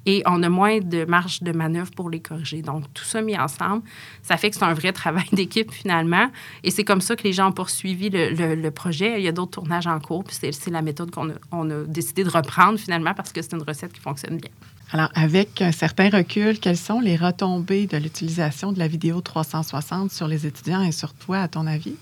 et 0.08 0.24
on 0.26 0.42
a 0.42 0.50
moins 0.50 0.80
de 0.80 1.04
marge 1.04 1.44
de 1.44 1.52
manœuvre 1.52 1.92
pour 1.92 2.10
les 2.10 2.22
corriger. 2.22 2.62
Donc, 2.62 2.86
tout 2.94 3.04
ça 3.04 3.22
mis 3.22 3.38
ensemble, 3.38 3.84
ça 4.24 4.38
fait 4.38 4.50
que 4.50 4.56
c'est 4.56 4.64
un 4.64 4.74
vrai 4.74 4.94
travail 4.94 5.28
d'équipe 5.34 5.72
finalement. 5.72 6.32
Et 6.64 6.72
c'est 6.72 6.86
comme 6.86 7.02
ça 7.02 7.16
que 7.16 7.24
les 7.24 7.34
gens 7.34 7.50
ont 7.50 7.52
poursuivi 7.52 8.10
le, 8.10 8.70
projet. 8.70 9.20
Il 9.20 9.24
y 9.24 9.28
a 9.28 9.34
d'autres 9.34 9.52
tournages 9.52 9.88
en 9.88 10.00
cours, 10.00 10.24
puis 10.24 10.36
c'est 10.40 10.72
la 10.72 10.82
méthode 10.82 11.12
qu'on 11.12 11.30
a, 11.30 11.34
a 11.52 11.84
décidé 11.86 12.24
de 12.24 12.30
reprendre 12.30 12.80
finalement 12.80 13.14
parce 13.14 13.34
que 13.34 13.42
c'est 13.42 13.54
une 13.54 13.64
recette 13.64 13.92
qui 13.92 14.00
fonctionne 14.00 14.38
bien. 14.38 14.52
Alors, 14.94 15.10
avec 15.14 15.62
un 15.62 15.74
certain 15.74 16.10
recul, 16.10 16.60
quelles 16.60 16.78
sont 16.78 17.02
les 17.02 17.18
retombées 17.18 17.88
de 17.88 17.98
l'utilisation 17.98 18.72
de 18.72 18.80
la 18.80 18.88
vidéo 18.88 19.20
360 19.20 20.12
sur 20.12 20.30
les 20.30 20.48
étudiants 20.48 20.82
et 20.82 20.94
sur 20.94 21.14
toi, 21.14 21.40
à 21.40 21.48
ton 21.50 21.68
avis? 21.68 21.96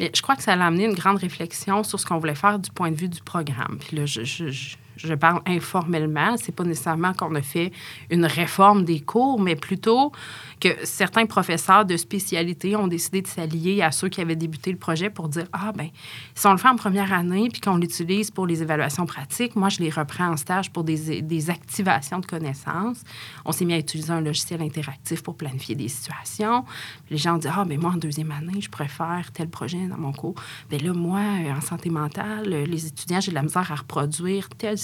Je 0.00 0.22
crois 0.22 0.36
que 0.36 0.42
ça 0.42 0.52
a 0.52 0.66
amené 0.66 0.84
une 0.84 0.94
grande 0.94 1.18
réflexion 1.18 1.82
sur 1.82 1.98
ce 1.98 2.06
qu'on 2.06 2.18
voulait 2.18 2.34
faire 2.34 2.58
du 2.58 2.70
point 2.70 2.90
de 2.90 2.96
vue 2.96 3.08
du 3.08 3.22
programme. 3.22 3.78
Puis 3.80 3.96
là, 3.96 4.06
je, 4.06 4.24
je 4.24 4.76
parle 5.14 5.40
informellement. 5.46 6.36
C'est 6.36 6.54
pas 6.54 6.64
nécessairement 6.64 7.12
qu'on 7.12 7.34
a 7.34 7.42
fait 7.42 7.72
une 8.10 8.24
réforme 8.24 8.84
des 8.84 9.00
cours, 9.00 9.40
mais 9.40 9.56
plutôt 9.56 10.12
que 10.60 10.68
certains 10.84 11.26
professeurs 11.26 11.84
de 11.84 11.96
spécialité 11.96 12.76
ont 12.76 12.86
décidé 12.86 13.22
de 13.22 13.26
s'allier 13.26 13.82
à 13.82 13.90
ceux 13.92 14.08
qui 14.08 14.20
avaient 14.20 14.36
débuté 14.36 14.72
le 14.72 14.78
projet 14.78 15.10
pour 15.10 15.28
dire 15.28 15.46
ah 15.52 15.72
ben 15.72 15.88
si 16.34 16.46
on 16.46 16.52
le 16.52 16.56
fait 16.56 16.68
en 16.68 16.76
première 16.76 17.12
année 17.12 17.48
puis 17.52 17.60
qu'on 17.60 17.76
l'utilise 17.76 18.30
pour 18.30 18.46
les 18.46 18.62
évaluations 18.62 19.06
pratiques, 19.06 19.54
moi 19.54 19.68
je 19.68 19.80
les 19.80 19.90
reprends 19.90 20.28
en 20.32 20.36
stage 20.36 20.70
pour 20.70 20.84
des, 20.84 21.20
des 21.20 21.50
activations 21.50 22.20
de 22.20 22.26
connaissances. 22.26 23.02
On 23.44 23.52
s'est 23.52 23.64
mis 23.64 23.74
à 23.74 23.78
utiliser 23.78 24.12
un 24.12 24.20
logiciel 24.20 24.62
interactif 24.62 25.22
pour 25.22 25.36
planifier 25.36 25.74
des 25.74 25.88
situations. 25.88 26.64
les 27.10 27.18
gens 27.18 27.34
ont 27.34 27.38
dit 27.38 27.48
ah 27.50 27.64
ben 27.66 27.78
moi 27.78 27.90
en 27.90 27.98
deuxième 27.98 28.30
année 28.30 28.60
je 28.60 28.70
préfère 28.70 29.30
tel 29.32 29.48
projet 29.48 29.86
dans 29.86 29.98
mon 29.98 30.12
cours. 30.12 30.36
Ben 30.70 30.82
là 30.82 30.92
moi 30.94 31.20
en 31.54 31.60
santé 31.60 31.90
mentale 31.90 32.48
les 32.48 32.86
étudiants 32.86 33.20
j'ai 33.20 33.30
de 33.30 33.36
la 33.36 33.42
misère 33.42 33.70
à 33.70 33.74
reproduire 33.74 34.48
telle 34.48 34.78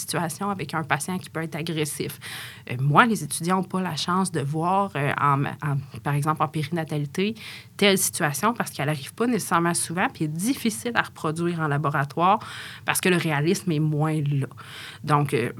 avec 0.50 0.74
un 0.74 0.82
patient 0.82 1.18
qui 1.18 1.30
peut 1.30 1.42
être 1.42 1.56
agressif. 1.56 2.18
Euh, 2.70 2.76
moi, 2.80 3.06
les 3.06 3.22
étudiants 3.24 3.56
n'ont 3.56 3.62
pas 3.62 3.80
la 3.80 3.96
chance 3.96 4.32
de 4.32 4.40
voir, 4.40 4.90
euh, 4.96 5.12
par 6.02 6.14
exemple, 6.14 6.42
en 6.42 6.48
périnatalité, 6.48 7.34
telle 7.76 7.98
situation 7.98 8.54
parce 8.54 8.70
qu'elle 8.70 8.86
n'arrive 8.86 9.14
pas 9.14 9.26
nécessairement 9.26 9.74
souvent, 9.74 10.08
puis 10.12 10.24
est 10.24 10.28
difficile 10.28 10.92
à 10.94 11.02
reproduire 11.02 11.60
en 11.60 11.68
laboratoire 11.68 12.38
parce 12.84 13.00
que 13.00 13.08
le 13.08 13.16
réalisme 13.16 13.70
est 13.72 13.80
moins 13.80 14.20
là. 14.20 14.46
Donc, 15.04 15.34
euh, 15.34 15.50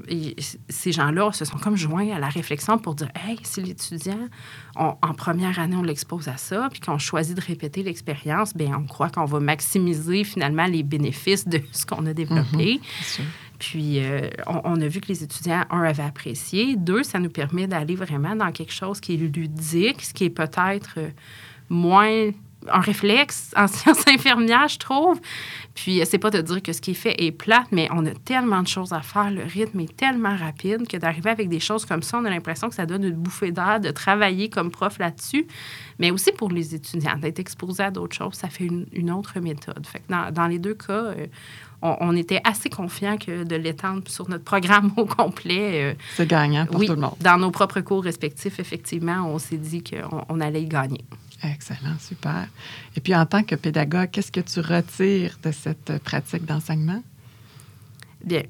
ces 0.69 0.91
gens-là 0.91 1.31
se 1.31 1.45
sont 1.45 1.57
comme 1.57 1.75
joints 1.75 2.11
à 2.11 2.19
la 2.19 2.29
réflexion 2.29 2.77
pour 2.77 2.95
dire, 2.95 3.09
hey, 3.27 3.37
si 3.43 3.61
l'étudiant, 3.61 4.29
en 4.75 5.13
première 5.13 5.59
année, 5.59 5.75
on 5.75 5.83
l'expose 5.83 6.27
à 6.27 6.37
ça, 6.37 6.69
puis 6.71 6.79
qu'on 6.79 6.97
choisit 6.97 7.35
de 7.35 7.41
répéter 7.41 7.83
l'expérience, 7.83 8.55
bien, 8.55 8.77
on 8.77 8.85
croit 8.85 9.09
qu'on 9.09 9.25
va 9.25 9.39
maximiser 9.39 10.23
finalement 10.23 10.65
les 10.65 10.83
bénéfices 10.83 11.47
de 11.47 11.61
ce 11.71 11.85
qu'on 11.85 12.05
a 12.05 12.13
développé. 12.13 12.79
Mm-hmm. 12.79 13.21
Puis, 13.63 14.03
euh, 14.03 14.27
on, 14.45 14.81
a 14.81 14.87
vu 14.89 14.99
que 14.99 15.07
les 15.07 15.23
étudiants, 15.23 15.63
un, 15.69 15.83
avaient 15.83 16.03
apprécié. 16.03 16.75
Deux, 16.75 17.01
ça 17.01 17.17
nous 17.17 17.29
permet 17.29 17.65
d'aller 17.65 17.95
vraiment 17.95 18.35
dans 18.35 18.51
quelque 18.51 18.73
chose 18.73 18.99
qui 18.99 19.13
est 19.13 19.17
ludique, 19.17 20.01
ce 20.01 20.13
qui 20.13 20.25
est 20.25 20.29
peut-être 20.29 20.95
euh, 20.97 21.09
moins 21.69 22.31
un 22.71 22.79
réflexe 22.79 23.51
en 23.57 23.67
sciences 23.67 24.07
infirmières, 24.07 24.67
je 24.67 24.79
trouve. 24.79 25.19
Puis, 25.75 26.01
c'est 26.05 26.19
pas 26.19 26.29
de 26.29 26.41
dire 26.41 26.61
que 26.61 26.71
ce 26.71 26.81
qui 26.81 26.91
est 26.91 26.95
fait 26.95 27.15
est 27.17 27.31
plate, 27.31 27.67
mais 27.71 27.87
on 27.91 28.05
a 28.05 28.11
tellement 28.11 28.61
de 28.61 28.67
choses 28.67 28.93
à 28.93 29.01
faire. 29.01 29.31
Le 29.31 29.43
rythme 29.43 29.79
est 29.79 29.95
tellement 29.95 30.35
rapide 30.35 30.87
que 30.87 30.97
d'arriver 30.97 31.31
avec 31.31 31.49
des 31.49 31.59
choses 31.59 31.85
comme 31.85 32.03
ça, 32.03 32.19
on 32.19 32.25
a 32.25 32.29
l'impression 32.29 32.69
que 32.69 32.75
ça 32.75 32.85
donne 32.85 33.03
une 33.03 33.15
bouffée 33.15 33.51
d'air 33.51 33.79
de 33.79 33.89
travailler 33.89 34.49
comme 34.49 34.69
prof 34.69 34.99
là-dessus. 34.99 35.47
Mais 35.97 36.11
aussi 36.11 36.31
pour 36.31 36.49
les 36.49 36.75
étudiants, 36.75 37.17
d'être 37.17 37.39
exposés 37.39 37.83
à 37.83 37.91
d'autres 37.91 38.15
choses, 38.15 38.35
ça 38.35 38.49
fait 38.49 38.65
une, 38.65 39.11
autre 39.11 39.39
méthode. 39.39 39.85
Fait 39.85 39.99
que 39.99 40.31
dans, 40.31 40.47
les 40.47 40.59
deux 40.59 40.75
cas, 40.75 40.91
euh, 40.91 41.27
on, 41.81 42.15
était 42.15 42.41
assez 42.43 42.69
confiants 42.69 43.17
que 43.17 43.43
de 43.43 43.55
l'étendre 43.55 44.03
sur 44.07 44.29
notre 44.29 44.43
programme 44.43 44.91
au 44.97 45.05
complet. 45.05 45.91
Euh, 45.91 45.93
c'est 46.15 46.27
gagnant 46.27 46.65
pour 46.65 46.83
tout 46.85 46.93
le 46.93 46.99
monde. 46.99 47.15
Dans 47.19 47.37
nos 47.37 47.51
propres 47.51 47.81
cours 47.81 48.03
respectifs, 48.03 48.59
effectivement, 48.59 49.27
on 49.27 49.39
s'est 49.39 49.57
dit 49.57 49.83
qu'on 49.83 50.39
allait 50.39 50.63
y 50.63 50.67
gagner. 50.67 51.03
Excellent, 51.43 51.97
super. 51.99 52.47
Et 52.95 53.01
puis, 53.01 53.13
en 53.13 53.25
tant 53.25 53.43
que 53.43 53.55
pédagogue, 53.55 54.09
qu'est-ce 54.11 54.31
que 54.31 54.39
tu 54.39 54.59
retires 54.61 55.37
de 55.43 55.51
cette 55.51 55.99
pratique 56.03 56.45
d'enseignement? 56.45 57.03
Bien, 58.23 58.43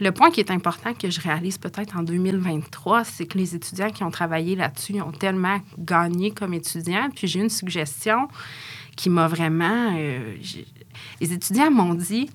le 0.00 0.10
point 0.10 0.30
qui 0.30 0.40
est 0.40 0.50
important 0.50 0.92
que 0.92 1.08
je 1.08 1.18
réalise 1.18 1.56
peut-être 1.56 1.96
en 1.96 2.02
2023, 2.02 3.04
c'est 3.04 3.24
que 3.24 3.38
les 3.38 3.54
étudiants 3.54 3.90
qui 3.90 4.04
ont 4.04 4.10
travaillé 4.10 4.54
là-dessus 4.54 5.00
ont 5.00 5.12
tellement 5.12 5.60
gagné 5.78 6.30
comme 6.30 6.52
étudiants. 6.52 7.08
Puis 7.14 7.26
j'ai 7.26 7.40
une 7.40 7.48
suggestion 7.48 8.28
qui 8.94 9.08
m'a 9.08 9.28
vraiment... 9.28 9.94
Euh, 9.96 10.36
les 11.22 11.32
étudiants 11.32 11.70
m'ont 11.70 11.94
dit, 11.94 12.28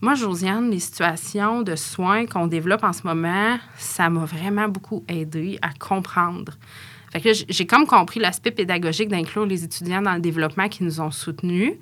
moi, 0.00 0.14
Josiane, 0.14 0.70
les 0.70 0.78
situations 0.78 1.62
de 1.62 1.74
soins 1.74 2.26
qu'on 2.26 2.46
développe 2.46 2.84
en 2.84 2.92
ce 2.92 3.02
moment, 3.04 3.58
ça 3.76 4.08
m'a 4.08 4.24
vraiment 4.24 4.68
beaucoup 4.68 5.02
aidé 5.08 5.58
à 5.62 5.70
comprendre. 5.72 6.52
J'ai 7.22 7.66
comme 7.66 7.86
compris 7.86 8.20
l'aspect 8.20 8.50
pédagogique 8.50 9.08
d'inclure 9.08 9.46
les 9.46 9.64
étudiants 9.64 10.02
dans 10.02 10.14
le 10.14 10.20
développement 10.20 10.68
qui 10.68 10.84
nous 10.84 11.00
ont 11.00 11.10
soutenus. 11.10 11.74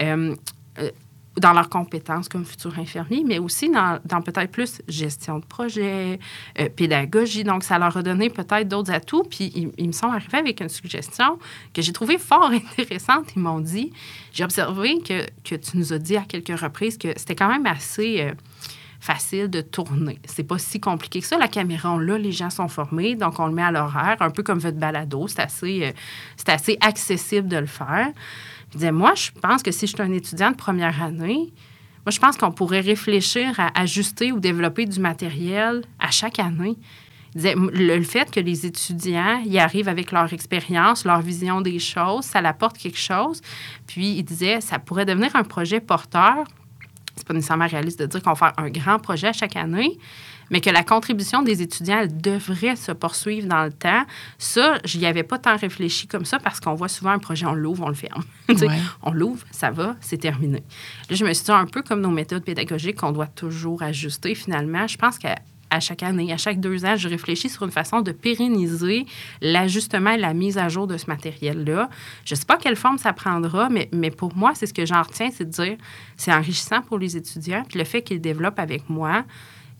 Euh, 0.00 0.34
euh, 0.78 0.90
dans 1.38 1.52
leurs 1.52 1.68
compétences 1.68 2.28
comme 2.28 2.44
futurs 2.44 2.78
infirmiers, 2.78 3.24
mais 3.26 3.38
aussi 3.38 3.70
dans, 3.70 3.98
peut-être 4.22 4.50
plus 4.50 4.82
gestion 4.86 5.38
de 5.38 5.44
projet, 5.46 6.18
euh, 6.60 6.68
pédagogie. 6.68 7.42
Donc, 7.42 7.64
ça 7.64 7.78
leur 7.78 7.96
a 7.96 8.02
donné 8.02 8.28
peut-être 8.28 8.68
d'autres 8.68 8.92
atouts. 8.92 9.24
Puis, 9.24 9.72
ils, 9.78 9.86
me 9.86 9.92
sont 9.92 10.08
arrivés 10.08 10.38
avec 10.38 10.60
une 10.60 10.68
suggestion 10.68 11.38
que 11.72 11.80
j'ai 11.80 11.92
trouvée 11.92 12.18
fort 12.18 12.50
intéressante. 12.78 13.30
Ils 13.34 13.40
m'ont 13.40 13.60
dit, 13.60 13.92
j'ai 14.32 14.44
observé 14.44 14.98
que, 14.98 15.24
que, 15.42 15.54
tu 15.54 15.78
nous 15.78 15.92
as 15.94 15.98
dit 15.98 16.16
à 16.16 16.22
quelques 16.22 16.58
reprises 16.58 16.98
que 16.98 17.08
c'était 17.16 17.36
quand 17.36 17.48
même 17.48 17.66
assez... 17.66 18.30
facile 19.02 19.50
de 19.50 19.60
tourner. 19.60 20.20
C'est 20.24 20.44
pas 20.44 20.58
si 20.58 20.78
compliqué 20.78 21.20
que 21.20 21.26
ça. 21.26 21.36
La 21.36 21.48
caméra, 21.48 22.00
là, 22.00 22.16
les 22.18 22.30
gens 22.30 22.50
sont 22.50 22.68
formés, 22.68 23.16
donc 23.16 23.40
on 23.40 23.46
le 23.48 23.52
met 23.52 23.64
à 23.64 23.72
l'horaire, 23.72 24.16
un 24.20 24.30
peu 24.30 24.44
comme 24.44 24.60
votre 24.60 24.78
balado. 24.78 25.26
C'est 25.26 25.40
assez, 25.40 25.86
euh, 25.86 25.92
c'est 26.36 26.50
assez 26.50 26.78
accessible 26.80 27.48
de 27.48 27.56
le 27.56 27.66
faire. 27.66 28.10
Il 28.68 28.76
disait, 28.76 28.92
moi, 28.92 29.14
je 29.16 29.32
pense 29.32 29.64
que 29.64 29.72
si 29.72 29.88
je 29.88 29.94
suis 29.94 30.02
un 30.02 30.12
étudiant 30.12 30.52
de 30.52 30.56
première 30.56 31.02
année, 31.02 31.52
moi, 32.06 32.12
je 32.12 32.20
pense 32.20 32.36
qu'on 32.36 32.52
pourrait 32.52 32.80
réfléchir 32.80 33.58
à 33.58 33.80
ajuster 33.80 34.30
ou 34.30 34.38
développer 34.38 34.86
du 34.86 35.00
matériel 35.00 35.82
à 35.98 36.12
chaque 36.12 36.38
année. 36.38 36.76
Le, 37.34 38.00
fait 38.02 38.30
que 38.30 38.38
les 38.38 38.66
étudiants 38.66 39.42
y 39.44 39.58
arrivent 39.58 39.88
avec 39.88 40.12
leur 40.12 40.32
expérience, 40.32 41.04
leur 41.04 41.22
vision 41.22 41.60
des 41.60 41.80
choses, 41.80 42.24
ça 42.24 42.38
apporte 42.38 42.78
quelque 42.78 42.98
chose. 42.98 43.40
Puis, 43.88 44.12
il 44.12 44.22
disait, 44.22 44.60
ça 44.60 44.78
pourrait 44.78 45.06
devenir 45.06 45.34
un 45.34 45.42
projet 45.42 45.80
porteur. 45.80 46.44
C'est 47.16 47.26
pas 47.26 47.34
nécessairement 47.34 47.66
réaliste 47.66 47.98
de 48.00 48.06
dire 48.06 48.22
qu'on 48.22 48.32
va 48.32 48.36
faire 48.36 48.52
un 48.56 48.70
grand 48.70 48.98
projet 48.98 49.32
chaque 49.32 49.56
année, 49.56 49.98
mais 50.50 50.60
que 50.60 50.70
la 50.70 50.82
contribution 50.82 51.42
des 51.42 51.62
étudiants 51.62 52.00
elle 52.00 52.20
devrait 52.20 52.76
se 52.76 52.92
poursuivre 52.92 53.46
dans 53.48 53.64
le 53.64 53.72
temps. 53.72 54.04
Ça, 54.38 54.78
je 54.84 54.98
n'y 54.98 55.06
avais 55.06 55.22
pas 55.22 55.38
tant 55.38 55.56
réfléchi 55.56 56.06
comme 56.06 56.24
ça 56.24 56.38
parce 56.38 56.60
qu'on 56.60 56.74
voit 56.74 56.88
souvent 56.88 57.10
un 57.10 57.18
projet, 57.18 57.46
on 57.46 57.54
l'ouvre, 57.54 57.84
on 57.84 57.88
le 57.88 57.94
ferme. 57.94 58.22
On 59.02 59.12
l'ouvre, 59.12 59.44
ça 59.50 59.70
va, 59.70 59.96
c'est 60.00 60.18
terminé. 60.18 60.62
Là, 61.08 61.16
je 61.16 61.24
me 61.24 61.32
suis 61.32 61.44
dit 61.44 61.50
un 61.50 61.64
peu 61.64 61.82
comme 61.82 62.00
nos 62.02 62.10
méthodes 62.10 62.44
pédagogiques 62.44 62.96
qu'on 62.96 63.12
doit 63.12 63.26
toujours 63.26 63.82
ajuster 63.82 64.34
finalement. 64.34 64.86
Je 64.86 64.98
pense 64.98 65.18
qu'à 65.18 65.36
à 65.72 65.80
chaque 65.80 66.02
année, 66.02 66.30
à 66.32 66.36
chaque 66.36 66.60
deux 66.60 66.84
ans, 66.84 66.96
je 66.96 67.08
réfléchis 67.08 67.48
sur 67.48 67.64
une 67.64 67.70
façon 67.70 68.02
de 68.02 68.12
pérenniser 68.12 69.06
l'ajustement 69.40 70.10
et 70.10 70.18
la 70.18 70.34
mise 70.34 70.58
à 70.58 70.68
jour 70.68 70.86
de 70.86 70.98
ce 70.98 71.06
matériel-là. 71.06 71.88
Je 72.26 72.34
ne 72.34 72.38
sais 72.38 72.44
pas 72.44 72.58
quelle 72.58 72.76
forme 72.76 72.98
ça 72.98 73.14
prendra, 73.14 73.70
mais, 73.70 73.88
mais 73.90 74.10
pour 74.10 74.36
moi, 74.36 74.52
c'est 74.54 74.66
ce 74.66 74.74
que 74.74 74.84
j'en 74.84 75.02
retiens, 75.02 75.30
c'est 75.32 75.46
de 75.46 75.50
dire 75.50 75.76
c'est 76.18 76.32
enrichissant 76.32 76.82
pour 76.82 76.98
les 76.98 77.16
étudiants. 77.16 77.64
Puis 77.66 77.78
le 77.78 77.84
fait 77.84 78.02
qu'ils 78.02 78.20
développent 78.20 78.58
avec 78.58 78.90
moi, 78.90 79.24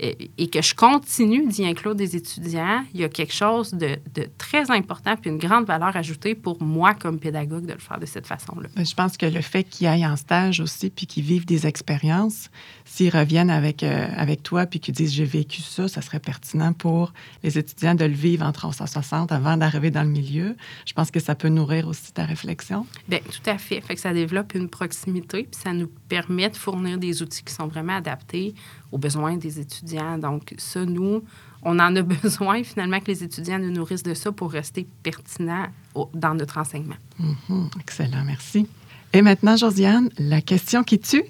et, 0.02 0.48
que 0.48 0.60
je 0.60 0.74
continue 0.74 1.46
d'y 1.46 1.64
inclure 1.64 1.94
des 1.94 2.16
étudiants, 2.16 2.84
il 2.92 3.00
y 3.00 3.04
a 3.04 3.08
quelque 3.08 3.32
chose 3.32 3.72
de, 3.72 3.98
très 4.36 4.70
important 4.70 5.16
puis 5.16 5.30
une 5.30 5.38
grande 5.38 5.64
valeur 5.64 5.96
ajoutée 5.96 6.34
pour 6.34 6.62
moi 6.62 6.94
comme 6.94 7.18
pédagogue 7.18 7.66
de 7.66 7.72
le 7.72 7.78
faire 7.78 7.98
de 7.98 8.06
cette 8.06 8.26
façon-là. 8.26 8.68
Je 8.76 8.94
pense 8.94 9.16
que 9.16 9.26
le 9.26 9.40
fait 9.40 9.64
qu'ils 9.64 9.86
aillent 9.86 10.06
en 10.06 10.16
stage 10.16 10.60
aussi 10.60 10.90
puis 10.90 11.06
qu'ils 11.06 11.22
vivent 11.22 11.46
des 11.46 11.66
expériences, 11.66 12.50
s'ils 12.84 13.16
reviennent 13.16 13.50
avec, 13.50 13.82
euh, 13.82 14.08
avec 14.16 14.42
toi 14.42 14.66
puis 14.66 14.80
qu'ils 14.80 14.94
disent 14.94 15.12
j'ai 15.12 15.24
vécu 15.24 15.62
ça, 15.62 15.86
ça 15.86 16.02
serait 16.02 16.20
pertinent 16.20 16.72
pour 16.72 17.12
les 17.44 17.56
étudiants 17.56 17.94
de 17.94 18.04
le 18.04 18.14
vivre 18.14 18.44
en 18.44 18.52
360 18.52 19.30
avant 19.30 19.56
d'arriver 19.56 19.90
dans 19.90 20.02
le 20.02 20.10
milieu. 20.10 20.56
Je 20.84 20.92
pense 20.92 21.10
que 21.10 21.20
ça 21.20 21.34
peut 21.34 21.48
nourrir 21.48 21.86
aussi 21.86 22.12
ta 22.12 22.24
réflexion. 22.24 22.86
Bien, 23.08 23.20
tout 23.20 23.50
à 23.50 23.56
fait. 23.56 23.80
Fait 23.80 23.94
que 23.94 24.00
ça 24.00 24.12
développe 24.12 24.54
une 24.54 24.68
proximité 24.68 25.44
puis 25.44 25.60
ça 25.62 25.72
nous 25.72 25.88
permet 26.08 26.50
de 26.50 26.56
fournir 26.56 26.98
des 26.98 27.22
outils 27.22 27.44
qui 27.44 27.54
sont 27.54 27.68
vraiment 27.68 27.96
adaptés 27.96 28.54
aux 28.92 28.98
besoins 28.98 29.37
des 29.37 29.59
étudiants. 29.59 30.18
Donc, 30.18 30.55
ça, 30.59 30.85
nous, 30.85 31.24
on 31.62 31.78
en 31.78 31.96
a 31.96 32.02
besoin 32.22 32.62
finalement 32.62 33.00
que 33.00 33.07
les 33.07 33.24
étudiants 33.24 33.59
nous 33.59 33.72
nourrissent 33.72 34.02
de 34.02 34.14
ça 34.14 34.31
pour 34.31 34.52
rester 34.52 34.87
pertinents 35.02 35.66
dans 36.14 36.35
notre 36.35 36.59
enseignement. 36.59 36.96
Mhm. 37.18 37.70
excellent, 37.81 38.24
merci. 38.24 38.68
Et 39.12 39.22
maintenant, 39.22 39.57
Josiane, 39.57 40.11
la 40.18 40.40
question 40.40 40.85
qui 40.85 40.98
tue? 40.98 41.24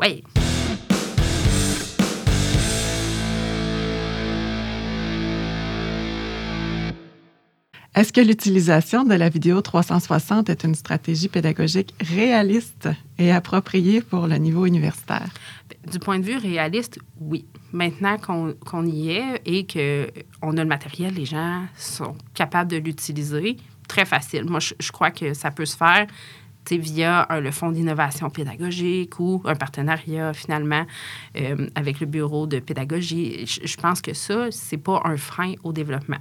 Oui. 0.00 0.22
Est-ce 7.92 8.12
que 8.12 8.20
l'utilisation 8.20 9.02
de 9.02 9.14
la 9.14 9.28
vidéo 9.28 9.60
360 9.60 10.48
est 10.48 10.62
une 10.62 10.76
stratégie 10.76 11.28
pédagogique 11.28 11.92
réaliste 12.00 12.88
et 13.18 13.32
appropriée 13.32 14.00
pour 14.00 14.28
le 14.28 14.36
niveau 14.36 14.64
universitaire? 14.64 15.28
Du 15.86 15.98
point 15.98 16.18
de 16.18 16.24
vue 16.24 16.36
réaliste, 16.36 16.98
oui. 17.20 17.46
Maintenant 17.72 18.16
qu'on 18.18 18.86
y 18.86 19.12
est 19.12 19.40
et 19.46 19.66
qu'on 19.66 20.56
a 20.56 20.62
le 20.62 20.68
matériel, 20.68 21.14
les 21.14 21.24
gens 21.24 21.64
sont 21.76 22.16
capables 22.34 22.70
de 22.70 22.76
l'utiliser. 22.76 23.56
Très 23.88 24.04
facile. 24.04 24.44
Moi, 24.44 24.60
je, 24.60 24.74
je, 24.78 24.92
crois 24.92 25.10
que 25.10 25.34
ça 25.34 25.50
peut 25.50 25.64
se 25.64 25.76
faire 25.76 26.06
via 26.78 27.26
le 27.40 27.50
Fonds 27.50 27.72
d'innovation 27.72 28.30
pédagogique 28.30 29.18
ou 29.18 29.42
un 29.44 29.54
partenariat 29.54 30.32
finalement 30.32 30.86
euh, 31.36 31.68
avec 31.74 32.00
le 32.00 32.06
Bureau 32.06 32.46
de 32.46 32.60
pédagogie. 32.60 33.46
Je, 33.46 33.76
pense 33.76 34.00
que 34.00 34.14
ça, 34.14 34.48
c'est 34.50 34.76
pas 34.76 35.02
un 35.04 35.16
frein 35.16 35.54
au 35.64 35.72
développement. 35.72 36.18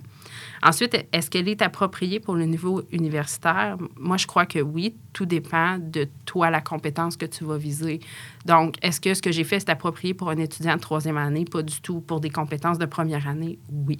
Ensuite, 0.61 1.07
est-ce 1.11 1.29
qu'elle 1.29 1.47
est 1.47 1.61
appropriée 1.61 2.19
pour 2.19 2.35
le 2.35 2.45
niveau 2.45 2.83
universitaire? 2.91 3.77
Moi, 3.97 4.17
je 4.17 4.27
crois 4.27 4.45
que 4.45 4.59
oui. 4.59 4.95
Tout 5.13 5.25
dépend 5.25 5.77
de 5.79 6.07
toi, 6.25 6.49
la 6.49 6.61
compétence 6.61 7.17
que 7.17 7.25
tu 7.25 7.43
vas 7.43 7.57
viser. 7.57 7.99
Donc, 8.45 8.75
est-ce 8.81 9.01
que 9.01 9.13
ce 9.13 9.21
que 9.21 9.31
j'ai 9.31 9.43
fait, 9.43 9.59
c'est 9.59 9.69
approprié 9.69 10.13
pour 10.13 10.29
un 10.29 10.37
étudiant 10.37 10.75
de 10.75 10.81
troisième 10.81 11.17
année? 11.17 11.45
Pas 11.45 11.61
du 11.61 11.81
tout. 11.81 12.01
Pour 12.01 12.19
des 12.19 12.29
compétences 12.29 12.77
de 12.77 12.85
première 12.85 13.27
année? 13.27 13.59
Oui. 13.71 13.99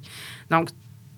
Donc, 0.49 0.69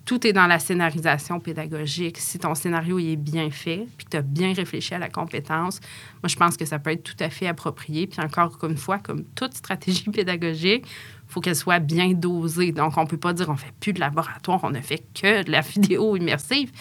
tout 0.06 0.26
est 0.26 0.34
dans 0.34 0.48
la 0.48 0.60
scénarisation 0.60 1.40
pédagogique. 1.40 2.18
Si 2.18 2.40
ton 2.40 2.56
scénario 2.56 3.00
est 3.00 3.16
bien 3.16 3.50
fait, 3.52 3.88
puis 3.98 4.06
que 4.06 4.12
tu 4.12 4.18
as 4.18 4.22
bien 4.22 4.54
réfléchi 4.54 4.94
à 4.94 5.00
la 5.00 5.10
compétence, 5.10 5.80
moi, 6.22 6.28
je 6.28 6.36
pense 6.36 6.58
que 6.58 6.66
ça 6.66 6.80
peut 6.80 6.92
être 6.92 7.04
tout 7.04 7.16
à 7.20 7.30
fait 7.30 7.48
approprié. 7.48 8.08
Puis 8.08 8.20
encore 8.22 8.58
une 8.64 8.78
fois, 8.78 9.00
comme 9.00 9.24
toute 9.36 9.54
stratégie 9.54 10.10
pédagogique, 10.12 10.86
faut 11.32 11.42
qu'elle 11.42 11.56
soit 11.56 11.80
bien 11.80 12.12
dosée. 12.12 12.72
Donc, 12.72 12.98
on 12.98 13.04
ne 13.04 13.08
peut 13.08 13.18
pas 13.18 13.34
dire 13.34 13.50
on 13.50 13.56
fait 13.56 13.74
plus 13.80 13.94
de 13.94 14.00
laboratoire, 14.00 14.60
on 14.64 14.70
ne 14.70 14.82
fait 14.82 15.04
que 15.14 15.44
de 15.44 15.52
la 15.52 15.62
vidéo 15.62 16.16
immersive. 16.16 16.72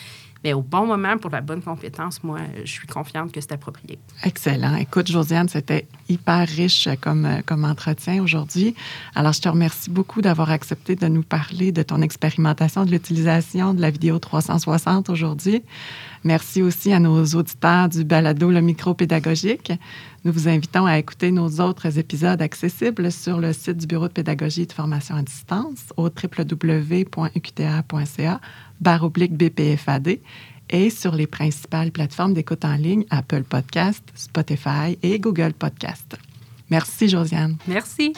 Mais 0.42 0.54
au 0.54 0.62
bon 0.62 0.86
moment, 0.86 1.18
pour 1.18 1.30
la 1.30 1.42
bonne 1.42 1.60
compétence, 1.60 2.24
moi, 2.24 2.38
je 2.64 2.70
suis 2.70 2.86
confiante 2.86 3.30
que 3.30 3.40
c'est 3.42 3.52
approprié. 3.52 3.98
Excellent. 4.24 4.74
Écoute, 4.76 5.10
Josiane, 5.10 5.50
c'était 5.50 5.86
hyper 6.08 6.48
riche 6.48 6.88
comme, 7.02 7.28
comme 7.44 7.64
entretien 7.64 8.22
aujourd'hui. 8.22 8.74
Alors, 9.14 9.34
je 9.34 9.42
te 9.42 9.50
remercie 9.50 9.90
beaucoup 9.90 10.22
d'avoir 10.22 10.50
accepté 10.50 10.96
de 10.96 11.08
nous 11.08 11.22
parler 11.22 11.72
de 11.72 11.82
ton 11.82 12.00
expérimentation 12.00 12.86
de 12.86 12.90
l'utilisation 12.90 13.74
de 13.74 13.82
la 13.82 13.90
vidéo 13.90 14.18
360 14.18 15.10
aujourd'hui. 15.10 15.62
Merci 16.24 16.62
aussi 16.62 16.92
à 16.92 17.00
nos 17.00 17.22
auditeurs 17.24 17.90
du 17.90 18.04
balado 18.04 18.50
Le 18.50 18.62
Micro 18.62 18.94
Pédagogique. 18.94 19.72
Nous 20.24 20.32
vous 20.32 20.48
invitons 20.48 20.84
à 20.84 20.98
écouter 20.98 21.30
nos 21.30 21.60
autres 21.60 21.98
épisodes 21.98 22.42
accessibles 22.42 23.10
sur 23.10 23.40
le 23.40 23.54
site 23.54 23.78
du 23.78 23.86
Bureau 23.86 24.08
de 24.08 24.12
pédagogie 24.12 24.62
et 24.62 24.66
de 24.66 24.72
formation 24.72 25.14
à 25.14 25.22
distance 25.22 25.94
au 25.96 26.10
www.uqta.ca 26.10 27.10
BPFAD 28.80 30.18
et 30.68 30.90
sur 30.90 31.14
les 31.14 31.26
principales 31.26 31.90
plateformes 31.90 32.34
d'écoute 32.34 32.64
en 32.64 32.76
ligne 32.76 33.04
Apple 33.10 33.44
Podcast, 33.44 34.04
Spotify 34.14 34.98
et 35.02 35.18
Google 35.18 35.54
Podcast. 35.54 36.16
Merci, 36.70 37.08
Josiane. 37.08 37.56
Merci. 37.66 38.12